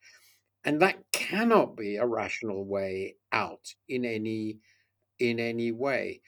[0.65, 4.61] And that cannot be a rational way out in any
[5.19, 6.23] in any way.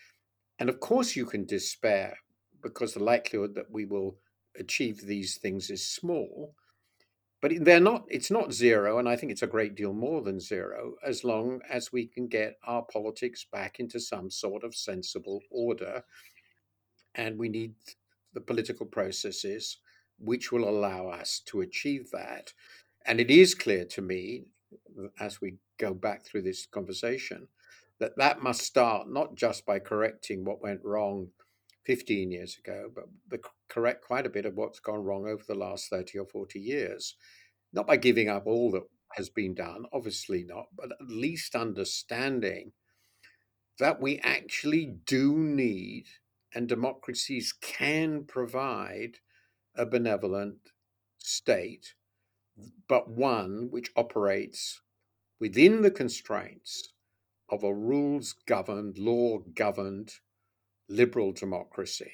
[0.59, 2.19] And of course you can despair
[2.63, 4.19] because the likelihood that we will
[4.57, 6.55] achieve these things is small.
[7.43, 10.41] But they're not it's not zero, and I think it's a great deal more than
[10.41, 15.43] zero, as long as we can get our politics back into some sort of sensible
[15.51, 16.05] order
[17.15, 17.75] and we need
[18.33, 19.79] the political processes
[20.19, 22.53] which will allow us to achieve that.
[23.05, 24.45] And it is clear to me,
[25.19, 27.49] as we go back through this conversation,
[27.99, 31.29] that that must start not just by correcting what went wrong
[31.85, 35.55] 15 years ago, but the, correct quite a bit of what's gone wrong over the
[35.55, 37.17] last 30 or 40 years.
[37.73, 38.85] Not by giving up all that
[39.15, 42.73] has been done, obviously not, but at least understanding
[43.79, 46.07] that we actually do need
[46.55, 49.17] and democracies can provide
[49.75, 50.59] a benevolent
[51.19, 51.95] state,
[52.89, 54.83] but one which operates
[55.41, 56.93] within the constraints
[57.49, 60.13] of a rules governed, law governed
[60.93, 62.13] liberal democracy,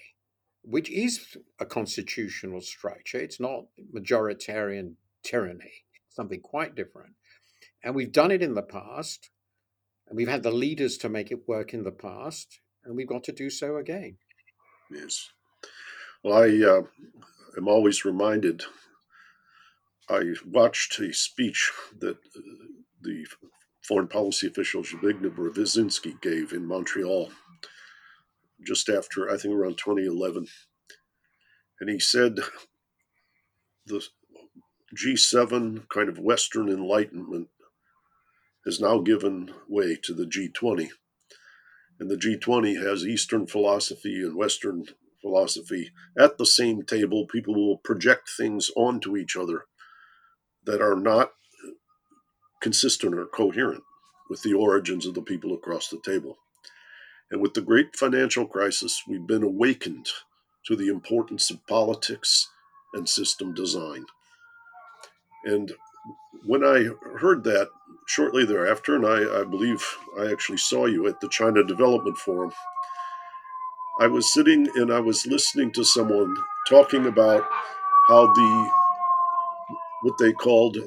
[0.63, 3.19] which is a constitutional structure.
[3.19, 7.15] It's not majoritarian tyranny, something quite different.
[7.83, 9.31] And we've done it in the past,
[10.09, 13.25] and we've had the leaders to make it work in the past, and we've got
[13.25, 14.17] to do so again.
[14.91, 15.31] Yes.
[16.23, 16.83] Well, I uh,
[17.57, 18.65] am always reminded.
[20.09, 22.41] I watched a speech that uh,
[23.03, 23.27] the
[23.83, 27.31] foreign policy official Zbigniew Brzezinski gave in Montreal
[28.67, 30.47] just after, I think, around 2011.
[31.81, 32.41] And he said
[33.87, 34.05] the
[34.97, 37.49] G7 kind of Western enlightenment
[38.65, 40.89] has now given way to the G20.
[42.01, 44.85] And the G20 has Eastern philosophy and Western
[45.21, 47.27] philosophy at the same table.
[47.27, 49.65] People will project things onto each other
[50.65, 51.33] that are not
[52.61, 53.83] consistent or coherent
[54.29, 56.37] with the origins of the people across the table.
[57.31, 60.09] And with the great financial crisis, we've been awakened
[60.67, 62.49] to the importance of politics
[62.95, 64.07] and system design.
[65.45, 65.73] And
[66.45, 66.89] when I
[67.19, 67.69] heard that
[68.07, 69.85] shortly thereafter, and I, I believe
[70.19, 72.53] I actually saw you at the China Development Forum,
[74.01, 76.35] I was sitting and I was listening to someone
[76.69, 77.47] talking about
[78.09, 78.71] how the
[80.03, 80.79] what they called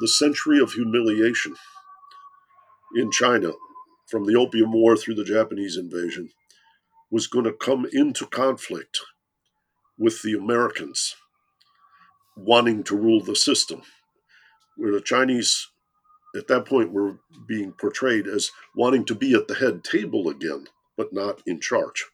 [0.00, 1.54] the century of humiliation
[2.96, 3.52] in China
[4.06, 6.30] from the Opium War through the Japanese invasion
[7.10, 8.98] was going to come into conflict
[9.98, 11.16] with the Americans
[12.36, 13.82] wanting to rule the system,
[14.76, 15.68] where the Chinese
[16.36, 20.66] at that point were being portrayed as wanting to be at the head table again,
[20.96, 22.04] but not in charge,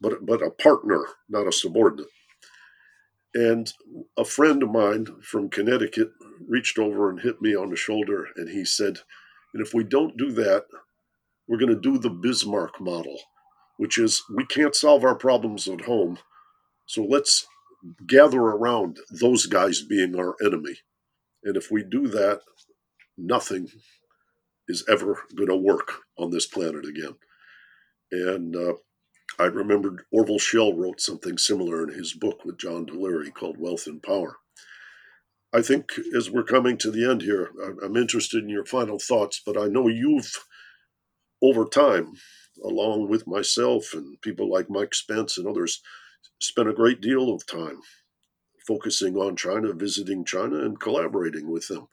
[0.00, 2.06] but, but a partner, not a subordinate.
[3.34, 3.72] And
[4.16, 6.12] a friend of mine from Connecticut
[6.48, 8.98] reached over and hit me on the shoulder, and he said,
[9.52, 10.64] And if we don't do that,
[11.48, 13.18] we're going to do the Bismarck model,
[13.76, 16.18] which is we can't solve our problems at home.
[16.86, 17.46] So let's
[18.06, 20.78] gather around those guys being our enemy.
[21.42, 22.40] And if we do that,
[23.16, 23.68] nothing
[24.68, 27.16] is ever going to work on this planet again.
[28.12, 28.74] And uh,
[29.38, 33.86] I remembered Orville Schell wrote something similar in his book with John Delury called Wealth
[33.86, 34.36] and Power.
[35.52, 37.50] I think as we're coming to the end here,
[37.82, 40.32] I'm interested in your final thoughts, but I know you've,
[41.42, 42.14] over time,
[42.64, 45.82] along with myself and people like Mike Spence and others,
[46.38, 47.80] spent a great deal of time
[48.66, 51.88] focusing on China, visiting China, and collaborating with them.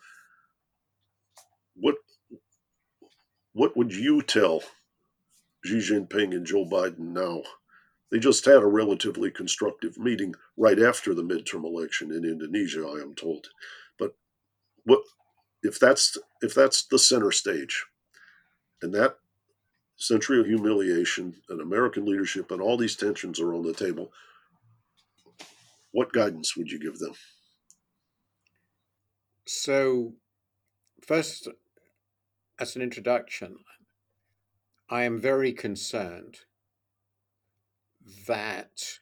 [1.76, 1.96] What
[3.54, 4.62] what would you tell
[5.66, 7.42] Xi Jinping and Joe Biden now?
[8.12, 13.02] They just had a relatively constructive meeting right after the midterm election in Indonesia, I
[13.02, 13.48] am told.
[14.00, 14.16] But
[14.84, 15.02] what
[15.62, 17.86] if that's if that's the center stage,
[18.82, 19.18] and that
[19.98, 24.12] century of humiliation and American leadership and all these tensions are on the table,
[25.92, 27.14] what guidance would you give them?
[29.46, 30.14] So,
[31.06, 31.48] first,
[32.60, 33.58] as an introduction,
[34.90, 36.42] I am very concerned
[38.28, 39.00] that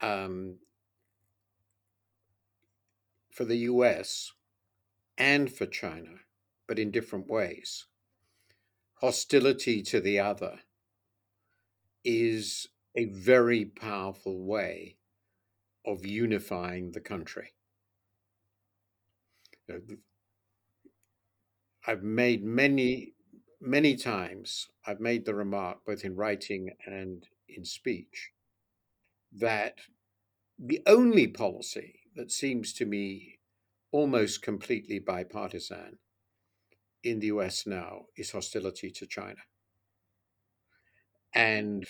[0.00, 0.58] um,
[3.30, 4.32] for the US
[5.18, 6.20] and for China,
[6.66, 7.86] but in different ways,
[9.00, 10.60] hostility to the other
[12.04, 14.96] is a very powerful way
[15.84, 17.52] of unifying the country.
[21.86, 23.14] I've made many,
[23.60, 28.30] many times, I've made the remark, both in writing and in speech,
[29.32, 29.78] that
[30.58, 33.38] the only policy that seems to me
[33.92, 35.98] almost completely bipartisan
[37.04, 39.40] in the US now is hostility to China.
[41.34, 41.86] And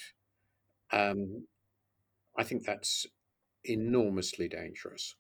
[0.93, 1.47] um,
[2.37, 3.07] I think that's
[3.65, 5.15] enormously dangerous.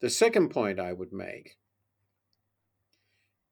[0.00, 1.56] The second point I would make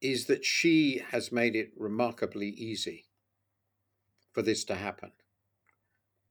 [0.00, 3.06] is that Xi has made it remarkably easy
[4.32, 5.12] for this to happen.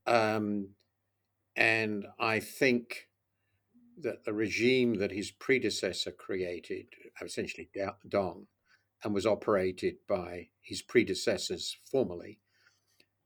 [0.06, 0.70] Um,
[1.56, 3.08] and I think
[3.98, 6.86] that the regime that his predecessor created,
[7.22, 7.68] essentially
[8.08, 8.46] Deng,
[9.04, 12.38] and was operated by his predecessors formerly,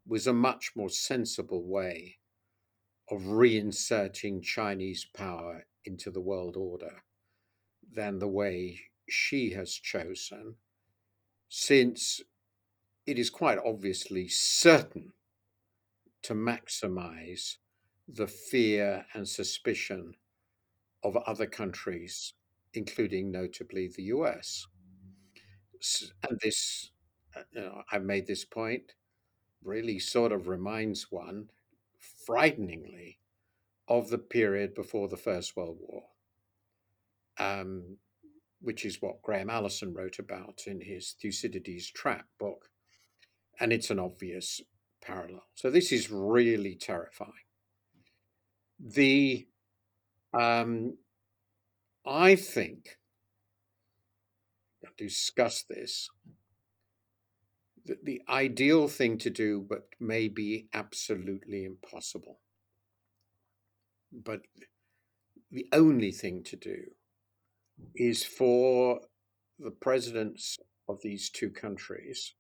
[0.07, 2.19] was a much more sensible way
[3.11, 7.03] of reinserting Chinese power into the world order
[7.93, 10.57] than the way Xi has chosen,
[11.49, 12.21] since
[13.07, 15.13] it is quite obviously certain
[16.25, 17.57] to maximize
[18.09, 20.15] the fear and suspicion
[21.03, 22.33] of other countries,
[22.73, 24.67] including notably the US.
[26.29, 26.91] And this,
[27.37, 28.93] uh, you know, I've made this point,
[29.63, 31.51] really sort of reminds one
[32.27, 33.19] frighteningly
[33.87, 36.05] of the period before the First World War,
[37.39, 37.99] um,
[38.61, 42.71] which is what Graham Allison wrote about in his Thucydides' Trap book.
[43.61, 44.63] And it's an obvious
[45.05, 45.45] parallel.
[45.55, 47.33] So this is really terrifying.
[48.79, 49.47] The
[50.33, 50.99] um,
[52.07, 52.99] I think
[54.85, 56.09] to discuss this
[57.87, 62.41] that the ideal thing to do, but may be absolutely impossible.
[64.11, 64.41] But
[65.51, 66.77] the only thing to do
[67.95, 69.01] is for
[69.59, 70.59] the presidents
[70.89, 72.35] of these two countries,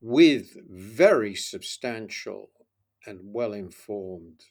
[0.00, 2.50] with very substantial
[3.06, 4.44] and well informed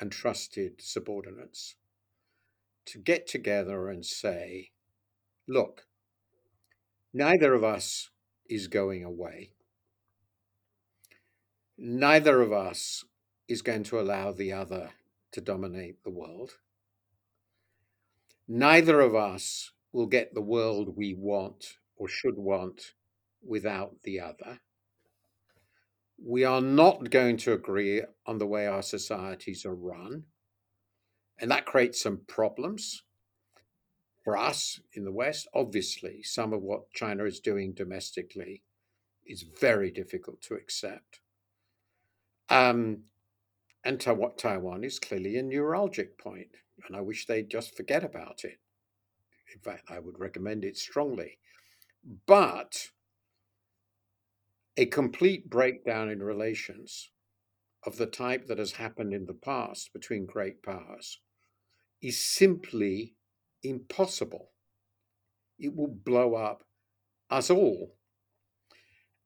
[0.00, 1.74] and trusted subordinates,
[2.86, 4.70] to get together and say,
[5.48, 5.86] look,
[7.12, 8.10] neither of us
[8.48, 9.50] is going away.
[11.78, 13.04] Neither of us
[13.48, 14.90] is going to allow the other
[15.32, 16.52] to dominate the world.
[18.48, 22.92] Neither of us will get the world we want or should want
[23.42, 24.60] without the other.
[26.18, 30.24] We are not going to agree on the way our societies are run.
[31.38, 33.02] And that creates some problems
[34.24, 35.46] for us in the West.
[35.54, 38.62] Obviously, some of what China is doing domestically
[39.26, 41.20] is very difficult to accept.
[42.48, 43.04] Um,
[43.84, 46.48] and Taiwan is clearly a neuralgic point,
[46.86, 48.58] and I wish they'd just forget about it.
[49.54, 51.38] In fact, I would recommend it strongly.
[52.26, 52.90] But
[54.76, 57.10] a complete breakdown in relations
[57.84, 61.20] of the type that has happened in the past between great powers
[62.02, 63.14] is simply
[63.62, 64.50] impossible.
[65.58, 66.64] It will blow up
[67.30, 67.94] us all.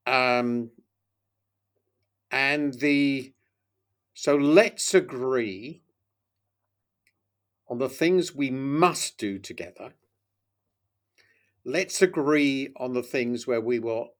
[0.07, 0.71] Um,
[2.31, 3.33] and the
[4.15, 5.83] so let's agree
[7.69, 9.95] on the things we must do together.
[11.65, 14.11] Let's agree on the things where we will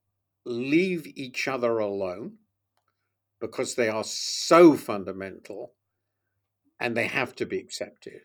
[0.45, 2.39] leave each other alone
[3.41, 5.73] because they are so fundamental
[6.79, 8.23] and they have to be accepted.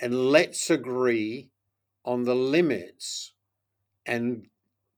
[0.00, 1.50] And let's agree
[2.04, 3.32] on the limits
[4.04, 4.46] and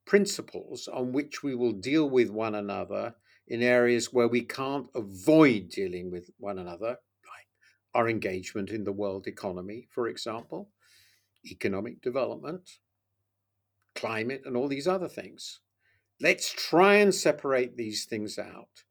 [0.05, 3.14] principles on which we will deal with one another
[3.46, 7.48] in areas where we can't avoid dealing with one another, like
[7.94, 10.70] our engagement in the world economy, for example,
[11.46, 12.78] economic development,
[13.94, 15.60] climate, and all these other things.
[16.20, 18.85] Let's try and separate these things out.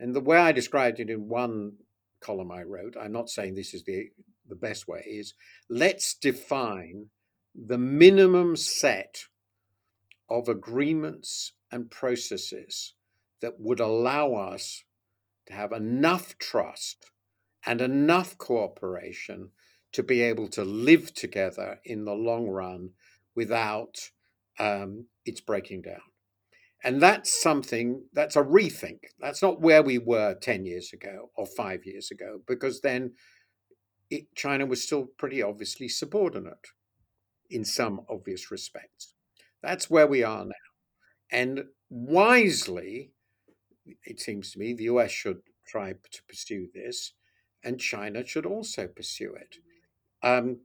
[0.00, 1.74] And the way I described it in one
[2.20, 4.10] column I wrote, I'm not saying this is the,
[4.48, 5.34] the best way, is
[5.68, 7.06] let's define
[7.54, 9.26] the minimum set
[10.30, 12.94] of agreements and processes
[13.42, 14.84] that would allow us
[15.46, 17.10] to have enough trust
[17.66, 19.50] and enough cooperation
[19.92, 22.90] to be able to live together in the long run
[23.34, 24.10] without
[24.58, 26.00] um, its breaking down.
[26.84, 29.00] And that's something that's a rethink.
[29.20, 33.12] That's not where we were 10 years ago or five years ago, because then
[34.10, 36.68] it, China was still pretty obviously subordinate
[37.48, 39.14] in some obvious respects.
[39.62, 40.52] That's where we are now.
[41.30, 43.12] And wisely,
[44.04, 47.12] it seems to me, the US should try to pursue this,
[47.62, 49.56] and China should also pursue it.
[50.22, 50.60] Um,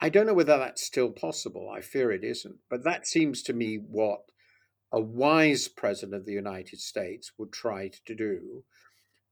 [0.00, 1.70] I don't know whether that's still possible.
[1.70, 2.56] I fear it isn't.
[2.68, 4.20] But that seems to me what
[4.96, 8.64] a wise president of the United States would try to do,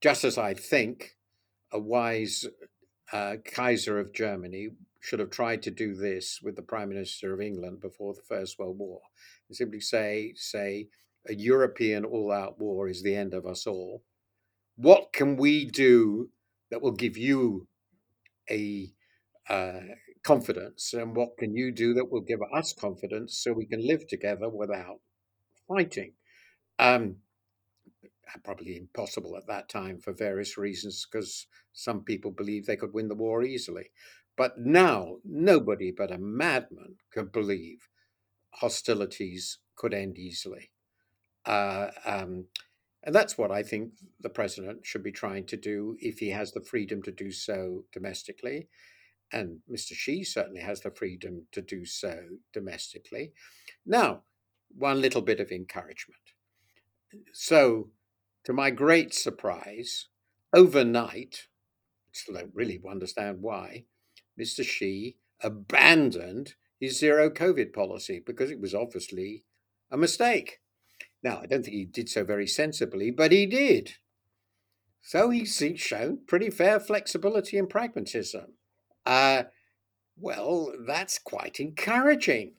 [0.02, 1.16] just as I think
[1.72, 2.44] a wise
[3.10, 4.68] uh, Kaiser of Germany
[5.00, 8.58] should have tried to do this with the Prime Minister of England before the First
[8.58, 9.00] World War.
[9.48, 10.88] And simply say, say,
[11.26, 14.02] a European all out war is the end of us all.
[14.76, 16.28] What can we do
[16.70, 17.68] that will give you
[18.50, 18.92] a
[19.48, 19.80] uh,
[20.22, 20.92] confidence?
[20.92, 24.50] And what can you do that will give us confidence so we can live together
[24.50, 25.00] without
[25.68, 26.12] fighting.
[26.78, 27.16] Um,
[28.42, 33.08] probably impossible at that time for various reasons, because some people believed they could win
[33.08, 33.90] the war easily.
[34.36, 37.88] But now, nobody but a madman could believe
[38.54, 40.70] hostilities could end easily.
[41.46, 42.46] Uh, um,
[43.04, 46.52] and that's what I think the president should be trying to do if he has
[46.52, 48.68] the freedom to do so domestically.
[49.32, 49.94] And Mr.
[49.94, 52.18] Xi certainly has the freedom to do so
[52.52, 53.32] domestically.
[53.84, 54.22] Now,
[54.76, 56.20] one little bit of encouragement.
[57.32, 57.90] So,
[58.44, 60.08] to my great surprise,
[60.52, 61.46] overnight,
[62.12, 63.84] still don't really understand why,
[64.38, 64.64] Mr.
[64.64, 69.44] Xi abandoned his zero COVID policy because it was obviously
[69.90, 70.60] a mistake.
[71.22, 73.94] Now, I don't think he did so very sensibly, but he did.
[75.00, 78.54] So he's shown pretty fair flexibility and pragmatism.
[79.04, 79.44] Uh,
[80.16, 82.54] well, that's quite encouraging.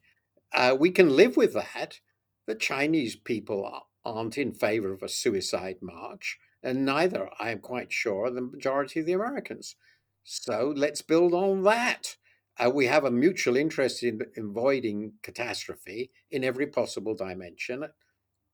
[0.54, 2.00] Uh, we can live with that
[2.46, 7.92] the Chinese people aren't in favor of a suicide march, and neither, I am quite
[7.92, 9.76] sure, the majority of the Americans.
[10.24, 12.18] So let's build on that.
[12.58, 17.86] Uh, we have a mutual interest in avoiding catastrophe in every possible dimension.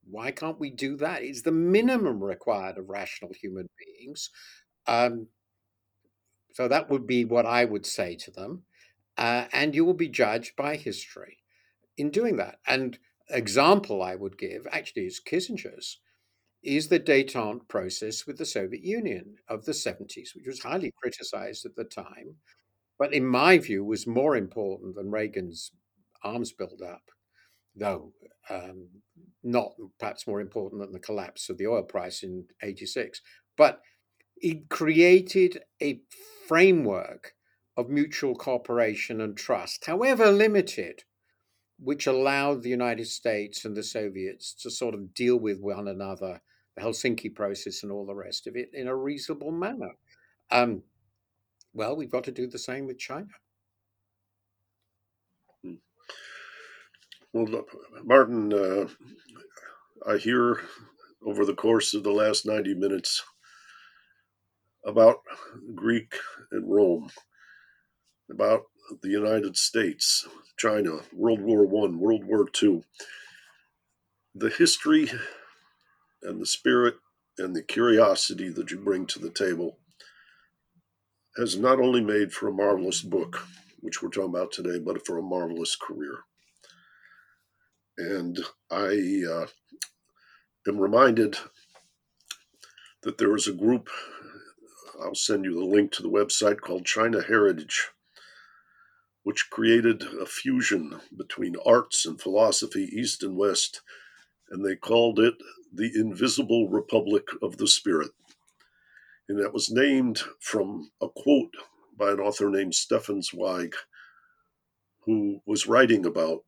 [0.04, 1.22] Why can't we do that?
[1.22, 4.30] It's the minimum required of rational human beings.
[4.86, 5.28] Um,
[6.54, 8.64] So that would be what I would say to them.
[9.16, 11.38] Uh, and you will be judged by history
[11.96, 12.58] in doing that.
[12.66, 12.98] And
[13.30, 15.98] example I would give actually is Kissinger's
[16.62, 21.66] is the detente process with the Soviet Union of the 70s, which was highly criticized
[21.66, 22.36] at the time,
[22.98, 25.72] but in my view was more important than Reagan's
[26.22, 27.02] arms buildup,
[27.74, 28.12] though
[28.48, 28.88] um,
[29.42, 33.20] not perhaps more important than the collapse of the oil price in 86.
[33.56, 33.80] But
[34.36, 36.00] it created a
[36.46, 37.34] framework
[37.76, 41.04] of mutual cooperation and trust, however limited,
[41.78, 46.40] which allowed the United States and the Soviets to sort of deal with one another,
[46.76, 49.92] the Helsinki process and all the rest of it, in a reasonable manner.
[50.50, 50.82] Um,
[51.74, 53.28] well, we've got to do the same with China.
[55.62, 55.74] Hmm.
[57.32, 57.64] Well,
[58.04, 58.88] Martin, uh,
[60.06, 60.60] I hear
[61.24, 63.22] over the course of the last 90 minutes
[64.84, 65.18] about
[65.74, 66.14] Greek
[66.50, 67.10] and Rome,
[68.30, 68.62] about
[69.02, 70.26] the United States,
[70.56, 72.84] China, World War One, World War Two.
[74.34, 75.10] The history
[76.22, 76.94] and the spirit
[77.38, 79.78] and the curiosity that you bring to the table
[81.36, 83.46] has not only made for a marvelous book,
[83.80, 86.18] which we're talking about today, but for a marvelous career.
[87.98, 88.38] And
[88.70, 89.46] I uh,
[90.68, 91.36] am reminded
[93.02, 93.88] that there is a group,
[95.02, 97.88] I'll send you the link to the website called China Heritage,
[99.22, 103.82] which created a fusion between arts and philosophy, East and West,
[104.50, 105.34] and they called it
[105.72, 108.10] the Invisible Republic of the Spirit.
[109.28, 111.54] And that was named from a quote
[111.96, 113.74] by an author named Stefan Zweig,
[115.04, 116.44] who was writing about,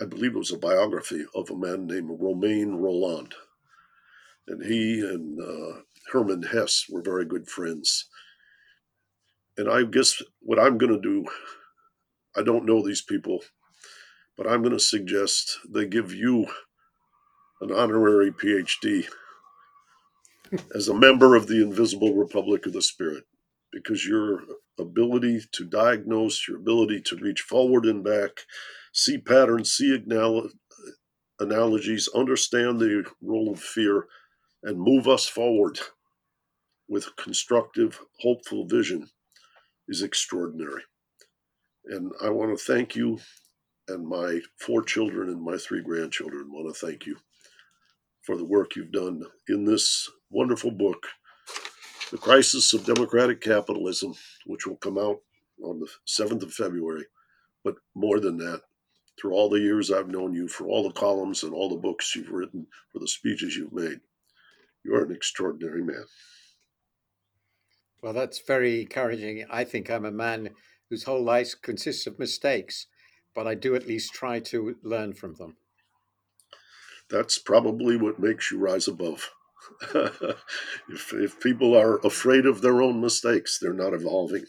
[0.00, 3.34] I believe it was a biography of a man named Romain Rolland.
[4.46, 5.80] And he and uh,
[6.10, 8.06] Hermann Hesse were very good friends.
[9.58, 11.26] And I guess what I'm going to do,
[12.36, 13.40] I don't know these people,
[14.36, 16.46] but I'm going to suggest they give you
[17.60, 19.08] an honorary PhD
[20.72, 23.24] as a member of the Invisible Republic of the Spirit
[23.72, 24.42] because your
[24.78, 28.30] ability to diagnose, your ability to reach forward and back,
[28.92, 30.00] see patterns, see
[31.40, 34.06] analogies, understand the role of fear,
[34.62, 35.80] and move us forward
[36.88, 39.10] with constructive, hopeful vision
[39.88, 40.82] is extraordinary.
[41.86, 43.18] And I want to thank you
[43.88, 47.16] and my four children and my three grandchildren want to thank you
[48.22, 51.06] for the work you've done in this wonderful book,
[52.10, 54.12] The Crisis of Democratic Capitalism,
[54.46, 55.20] which will come out
[55.64, 57.06] on the 7th of February.
[57.64, 58.60] But more than that,
[59.18, 62.14] through all the years I've known you, for all the columns and all the books
[62.14, 64.00] you've written, for the speeches you've made,
[64.84, 66.04] you're an extraordinary man.
[68.02, 69.44] Well, that's very encouraging.
[69.50, 70.50] I think I'm a man
[70.88, 72.86] whose whole life consists of mistakes,
[73.34, 75.56] but I do at least try to learn from them.
[77.10, 79.30] That's probably what makes you rise above.
[79.94, 84.44] if, if people are afraid of their own mistakes, they're not evolving.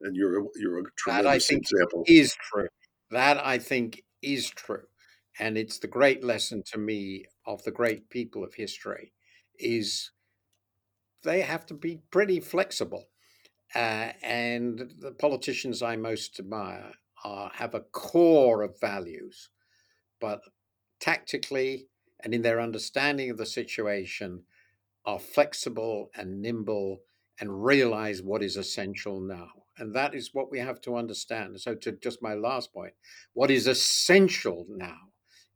[0.00, 2.04] And you're you're a tremendous that I think example.
[2.06, 2.68] Is true.
[3.10, 4.84] That I think is true,
[5.40, 9.12] and it's the great lesson to me of the great people of history
[9.58, 10.10] is
[11.22, 13.08] they have to be pretty flexible.
[13.74, 16.92] Uh, and the politicians I most admire
[17.24, 19.50] are, have a core of values,
[20.20, 20.40] but
[21.00, 21.88] tactically
[22.24, 24.42] and in their understanding of the situation
[25.04, 27.00] are flexible and nimble
[27.40, 29.48] and realize what is essential now.
[29.78, 31.60] And that is what we have to understand.
[31.60, 32.94] So, to just my last point,
[33.32, 34.98] what is essential now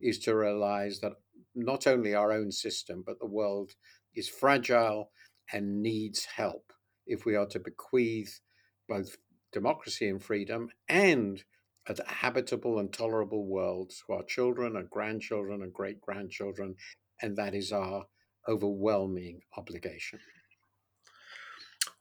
[0.01, 1.15] is to realize that
[1.57, 3.73] not only our own system, but the world
[4.15, 5.11] is fragile
[5.53, 6.73] and needs help
[7.07, 8.41] if we are to bequeath
[8.89, 9.17] both
[9.53, 11.45] democracy and freedom and
[11.89, 16.77] a habitable and tolerable world to our children and grandchildren and great grandchildren.
[17.21, 18.05] And that is our
[18.49, 20.21] overwhelming obligation.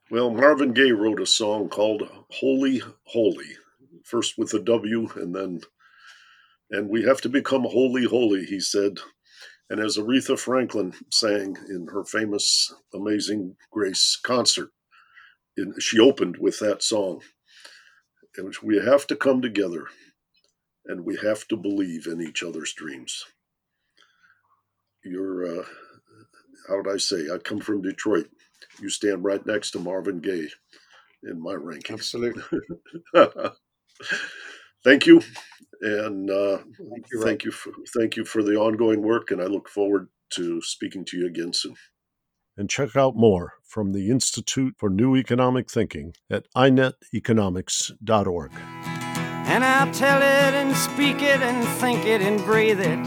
[0.09, 2.03] Well, Marvin Gaye wrote a song called
[2.41, 3.57] Wholy, Holy,
[4.03, 5.61] first with a W and then,
[6.69, 8.99] and we have to become holy, holy, he said.
[9.71, 14.71] And as Aretha Franklin sang in her famous Amazing Grace concert,
[15.55, 17.21] in, she opened with that song
[18.37, 19.85] in which we have to come together
[20.85, 23.23] and we have to believe in each other's dreams.
[25.05, 25.65] You're, uh,
[26.67, 27.29] how would I say?
[27.33, 28.29] I come from Detroit.
[28.81, 30.49] You stand right next to Marvin Gaye
[31.23, 31.93] in my rankings.
[31.93, 32.43] Absolutely.
[34.83, 35.21] thank you,
[35.81, 39.45] and uh, thank, you, thank you, for, thank you for the ongoing work, and I
[39.45, 41.75] look forward to speaking to you again soon.
[42.57, 48.51] and check out more from the Institute for New Economic Thinking at ineteconomics.org.
[48.53, 52.99] And I'll tell it and speak it and think it and breathe it.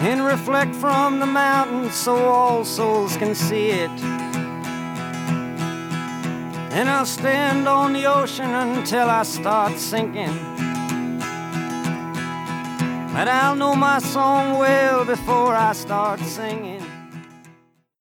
[0.00, 4.33] And reflect from the mountains so all souls can see it.
[6.76, 10.36] And I'll stand on the ocean until I start sinking.
[13.14, 16.83] But I'll know my song well before I start singing.